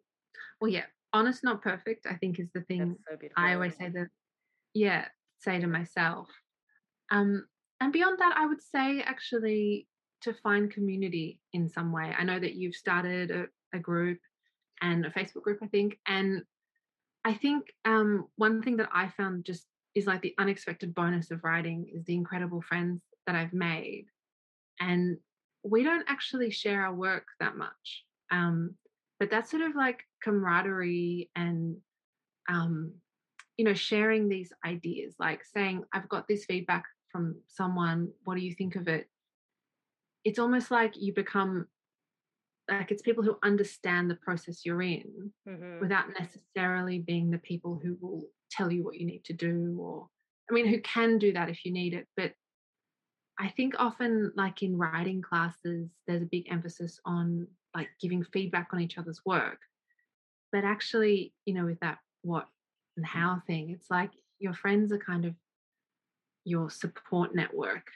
well, 0.60 0.70
yeah, 0.70 0.84
honest, 1.12 1.44
not 1.44 1.62
perfect. 1.62 2.06
I 2.08 2.14
think 2.14 2.38
is 2.38 2.50
the 2.52 2.62
thing 2.62 2.96
so. 3.08 3.16
I 3.36 3.54
always 3.54 3.76
say 3.76 3.88
that. 3.90 4.08
Yeah, 4.74 5.06
say 5.38 5.60
to 5.60 5.66
myself. 5.66 6.28
Um, 7.10 7.46
and 7.80 7.92
beyond 7.92 8.18
that, 8.18 8.34
I 8.36 8.46
would 8.46 8.62
say 8.62 9.00
actually 9.02 9.86
to 10.22 10.34
find 10.42 10.70
community 10.70 11.40
in 11.52 11.68
some 11.68 11.92
way. 11.92 12.14
I 12.18 12.24
know 12.24 12.38
that 12.38 12.54
you've 12.54 12.74
started 12.74 13.30
a, 13.30 13.46
a 13.74 13.78
group 13.78 14.18
and 14.82 15.06
a 15.06 15.10
Facebook 15.10 15.42
group, 15.42 15.60
I 15.62 15.66
think, 15.68 15.98
and 16.06 16.42
I 17.26 17.34
think 17.34 17.72
um, 17.84 18.26
one 18.36 18.62
thing 18.62 18.76
that 18.78 18.88
I 18.94 19.08
found 19.08 19.44
just 19.44 19.66
is 19.94 20.06
like 20.06 20.22
the 20.22 20.34
unexpected 20.38 20.94
bonus 20.94 21.30
of 21.30 21.42
writing 21.42 21.86
is 21.92 22.04
the 22.04 22.14
incredible 22.14 22.62
friends 22.62 23.02
that 23.26 23.34
I've 23.34 23.52
made, 23.52 24.06
and 24.80 25.18
we 25.62 25.82
don't 25.82 26.04
actually 26.08 26.50
share 26.50 26.82
our 26.82 26.94
work 26.94 27.26
that 27.40 27.56
much. 27.56 28.04
Um, 28.30 28.76
but 29.18 29.30
that's 29.30 29.50
sort 29.50 29.62
of 29.62 29.74
like 29.74 30.04
camaraderie 30.22 31.30
and 31.34 31.76
um, 32.48 32.92
you 33.56 33.64
know 33.64 33.74
sharing 33.74 34.28
these 34.28 34.52
ideas 34.64 35.14
like 35.18 35.42
saying 35.44 35.82
i've 35.92 36.08
got 36.08 36.28
this 36.28 36.44
feedback 36.44 36.84
from 37.10 37.36
someone 37.46 38.08
what 38.24 38.36
do 38.36 38.42
you 38.42 38.52
think 38.52 38.76
of 38.76 38.88
it 38.88 39.08
it's 40.24 40.38
almost 40.38 40.70
like 40.70 40.94
you 40.96 41.14
become 41.14 41.66
like 42.70 42.90
it's 42.90 43.02
people 43.02 43.22
who 43.22 43.38
understand 43.42 44.10
the 44.10 44.16
process 44.16 44.64
you're 44.64 44.82
in 44.82 45.32
Mhm. 45.46 45.80
without 45.80 46.08
necessarily 46.18 46.98
being 47.00 47.30
the 47.30 47.38
people 47.38 47.78
who 47.82 47.96
will 48.00 48.28
tell 48.50 48.72
you 48.72 48.82
what 48.84 48.96
you 48.96 49.06
need 49.06 49.24
to 49.24 49.32
do 49.32 49.76
or 49.80 50.08
i 50.50 50.54
mean 50.54 50.66
who 50.66 50.80
can 50.80 51.18
do 51.18 51.32
that 51.32 51.48
if 51.48 51.64
you 51.64 51.72
need 51.72 51.94
it 51.94 52.06
but 52.16 52.32
i 53.38 53.48
think 53.48 53.74
often 53.78 54.32
like 54.36 54.62
in 54.62 54.76
writing 54.78 55.20
classes 55.22 55.90
there's 56.06 56.22
a 56.22 56.26
big 56.26 56.50
emphasis 56.50 56.98
on 57.04 57.46
like 57.74 57.88
giving 58.00 58.22
feedback 58.24 58.68
on 58.72 58.80
each 58.80 58.98
other's 58.98 59.20
work 59.26 59.60
but 60.52 60.64
actually 60.64 61.34
you 61.44 61.54
know 61.54 61.64
with 61.66 61.80
that 61.80 61.98
what 62.22 62.48
and 62.96 63.04
how 63.06 63.42
thing 63.46 63.70
it's 63.70 63.90
like 63.90 64.12
your 64.38 64.54
friends 64.54 64.92
are 64.92 64.98
kind 64.98 65.24
of 65.24 65.34
your 66.44 66.70
support 66.70 67.34
network 67.34 67.90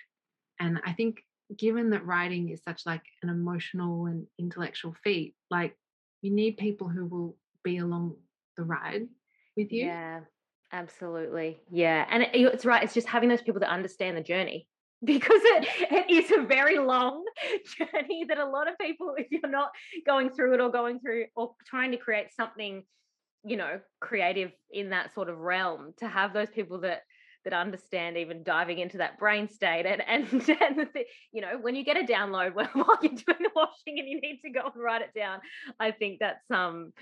and 0.58 0.80
i 0.84 0.92
think 0.92 1.24
given 1.56 1.90
that 1.90 2.06
writing 2.06 2.50
is 2.50 2.62
such 2.62 2.86
like 2.86 3.02
an 3.22 3.28
emotional 3.28 4.06
and 4.06 4.26
intellectual 4.38 4.94
feat 5.02 5.34
like 5.50 5.76
you 6.22 6.30
need 6.30 6.56
people 6.56 6.88
who 6.88 7.06
will 7.06 7.36
be 7.64 7.78
along 7.78 8.14
the 8.56 8.62
ride 8.62 9.08
with 9.56 9.72
you 9.72 9.86
Yeah, 9.86 10.20
absolutely. 10.72 11.58
Yeah. 11.70 12.06
And 12.10 12.22
it, 12.22 12.30
it's 12.34 12.64
right. 12.64 12.82
It's 12.82 12.94
just 12.94 13.08
having 13.08 13.28
those 13.28 13.42
people 13.42 13.60
that 13.60 13.70
understand 13.70 14.16
the 14.16 14.22
journey 14.22 14.66
because 15.04 15.40
it, 15.42 15.68
it 15.90 16.10
is 16.10 16.30
a 16.30 16.42
very 16.42 16.78
long 16.78 17.24
journey 17.78 18.26
that 18.28 18.38
a 18.38 18.44
lot 18.44 18.68
of 18.68 18.78
people, 18.78 19.14
if 19.16 19.28
you're 19.30 19.50
not 19.50 19.70
going 20.06 20.30
through 20.30 20.54
it 20.54 20.60
or 20.60 20.70
going 20.70 21.00
through 21.00 21.26
or 21.36 21.54
trying 21.66 21.90
to 21.92 21.96
create 21.96 22.28
something, 22.36 22.84
you 23.44 23.56
know, 23.56 23.80
creative 24.00 24.52
in 24.70 24.90
that 24.90 25.14
sort 25.14 25.30
of 25.30 25.38
realm, 25.38 25.94
to 25.98 26.06
have 26.06 26.34
those 26.34 26.50
people 26.50 26.80
that 26.80 27.02
that 27.44 27.52
understand 27.52 28.16
even 28.16 28.42
diving 28.42 28.78
into 28.78 28.98
that 28.98 29.18
brain 29.18 29.48
state 29.48 29.86
and 29.86 30.02
and, 30.06 30.26
and 30.60 30.88
the, 30.94 31.04
you 31.32 31.40
know 31.40 31.58
when 31.60 31.74
you 31.74 31.84
get 31.84 31.96
a 31.96 32.04
download 32.04 32.54
while 32.54 32.98
you're 33.02 33.12
doing 33.12 33.38
the 33.40 33.50
washing 33.54 33.98
and 33.98 34.08
you 34.08 34.20
need 34.20 34.40
to 34.44 34.50
go 34.50 34.70
and 34.72 34.82
write 34.82 35.02
it 35.02 35.12
down 35.14 35.40
i 35.78 35.90
think 35.90 36.18
that's 36.20 36.50
um 36.50 36.92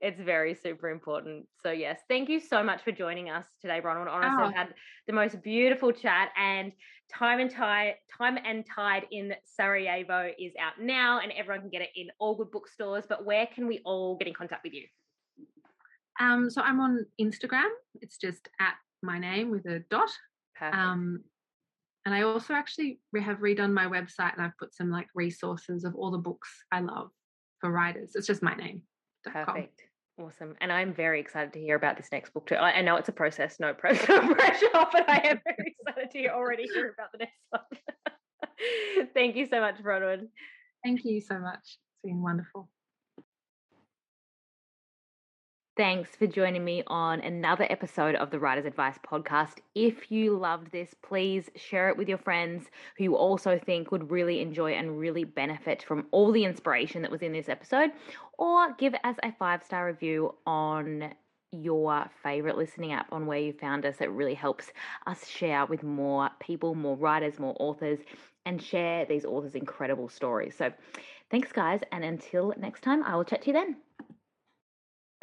it's 0.00 0.20
very 0.20 0.54
super 0.54 0.90
important. 0.90 1.46
So 1.62 1.70
yes, 1.70 2.00
thank 2.08 2.28
you 2.28 2.38
so 2.38 2.62
much 2.62 2.82
for 2.82 2.92
joining 2.92 3.30
us 3.30 3.46
today, 3.62 3.80
Bronwyn. 3.82 4.08
Honestly, 4.10 4.44
Oh. 4.44 4.50
Had 4.54 4.74
the 5.06 5.12
most 5.12 5.42
beautiful 5.42 5.92
chat 5.92 6.32
and 6.36 6.72
time 7.12 7.40
and 7.40 7.50
tide, 7.50 7.94
time 8.16 8.38
and 8.44 8.64
tide 8.66 9.06
in 9.10 9.34
Sarajevo 9.44 10.32
is 10.38 10.52
out 10.60 10.78
now, 10.80 11.20
and 11.20 11.32
everyone 11.32 11.62
can 11.62 11.70
get 11.70 11.82
it 11.82 11.90
in 11.96 12.08
all 12.18 12.34
good 12.34 12.50
bookstores. 12.50 13.04
But 13.08 13.24
where 13.24 13.46
can 13.46 13.66
we 13.66 13.80
all 13.84 14.16
get 14.16 14.28
in 14.28 14.34
contact 14.34 14.64
with 14.64 14.74
you? 14.74 14.86
um 16.20 16.48
so 16.50 16.62
i'm 16.62 16.80
on 16.80 17.04
instagram 17.20 17.68
it's 18.00 18.16
just 18.16 18.48
at 18.60 18.74
my 19.02 19.18
name 19.18 19.50
with 19.50 19.66
a 19.66 19.80
dot 19.90 20.10
Perfect. 20.56 20.76
um 20.76 21.22
and 22.04 22.14
i 22.14 22.22
also 22.22 22.54
actually 22.54 23.00
have 23.20 23.38
redone 23.38 23.72
my 23.72 23.86
website 23.86 24.32
and 24.32 24.42
i've 24.42 24.56
put 24.58 24.74
some 24.74 24.90
like 24.90 25.08
resources 25.14 25.84
of 25.84 25.94
all 25.94 26.10
the 26.10 26.18
books 26.18 26.48
i 26.72 26.80
love 26.80 27.10
for 27.60 27.70
writers 27.70 28.12
it's 28.14 28.26
just 28.26 28.42
my 28.42 28.54
name. 28.54 28.82
Perfect. 29.24 29.82
Awesome. 30.18 30.54
And 30.60 30.72
I'm 30.72 30.94
very 30.94 31.20
excited 31.20 31.52
to 31.54 31.60
hear 31.60 31.76
about 31.76 31.96
this 31.98 32.08
next 32.10 32.32
book 32.32 32.46
too. 32.46 32.54
I, 32.54 32.78
I 32.78 32.80
know 32.82 32.96
it's 32.96 33.08
a 33.08 33.12
process, 33.12 33.58
no 33.60 33.74
pressure, 33.82 34.06
but 34.06 35.08
I 35.10 35.20
am 35.24 35.40
very 35.44 35.76
excited 35.78 36.10
to 36.12 36.28
already 36.28 36.66
hear 36.72 36.94
about 36.96 37.12
the 37.12 37.18
next 37.18 37.36
one. 37.50 39.08
Thank 39.14 39.36
you 39.36 39.46
so 39.46 39.60
much, 39.60 39.76
Bronwyn. 39.82 40.28
thank 40.84 41.04
you 41.04 41.20
so 41.20 41.38
much 41.38 41.58
it's 41.58 42.00
been 42.04 42.22
wonderful 42.22 42.68
Thanks 45.76 46.16
for 46.16 46.26
joining 46.26 46.64
me 46.64 46.82
on 46.86 47.20
another 47.20 47.66
episode 47.68 48.14
of 48.14 48.30
the 48.30 48.38
Writer's 48.38 48.64
Advice 48.64 48.98
podcast. 49.06 49.58
If 49.74 50.10
you 50.10 50.34
loved 50.34 50.72
this, 50.72 50.94
please 51.02 51.50
share 51.54 51.90
it 51.90 51.98
with 51.98 52.08
your 52.08 52.16
friends 52.16 52.70
who 52.96 53.04
you 53.04 53.14
also 53.14 53.58
think 53.58 53.92
would 53.92 54.10
really 54.10 54.40
enjoy 54.40 54.72
and 54.72 54.98
really 54.98 55.24
benefit 55.24 55.82
from 55.82 56.06
all 56.12 56.32
the 56.32 56.44
inspiration 56.44 57.02
that 57.02 57.10
was 57.10 57.20
in 57.20 57.34
this 57.34 57.50
episode, 57.50 57.90
or 58.38 58.72
give 58.78 58.94
us 59.04 59.16
a 59.22 59.32
five 59.32 59.62
star 59.62 59.84
review 59.84 60.34
on 60.46 61.12
your 61.52 62.08
favorite 62.22 62.56
listening 62.56 62.92
app 62.92 63.12
on 63.12 63.26
where 63.26 63.38
you 63.38 63.52
found 63.52 63.84
us. 63.84 64.00
It 64.00 64.08
really 64.08 64.32
helps 64.32 64.72
us 65.06 65.28
share 65.28 65.66
with 65.66 65.82
more 65.82 66.30
people, 66.40 66.74
more 66.74 66.96
writers, 66.96 67.38
more 67.38 67.54
authors, 67.60 67.98
and 68.46 68.62
share 68.62 69.04
these 69.04 69.26
authors' 69.26 69.54
incredible 69.54 70.08
stories. 70.08 70.56
So, 70.56 70.72
thanks, 71.30 71.52
guys, 71.52 71.80
and 71.92 72.02
until 72.02 72.54
next 72.56 72.80
time, 72.80 73.04
I 73.04 73.14
will 73.14 73.24
chat 73.24 73.42
to 73.42 73.48
you 73.48 73.52
then. 73.52 73.76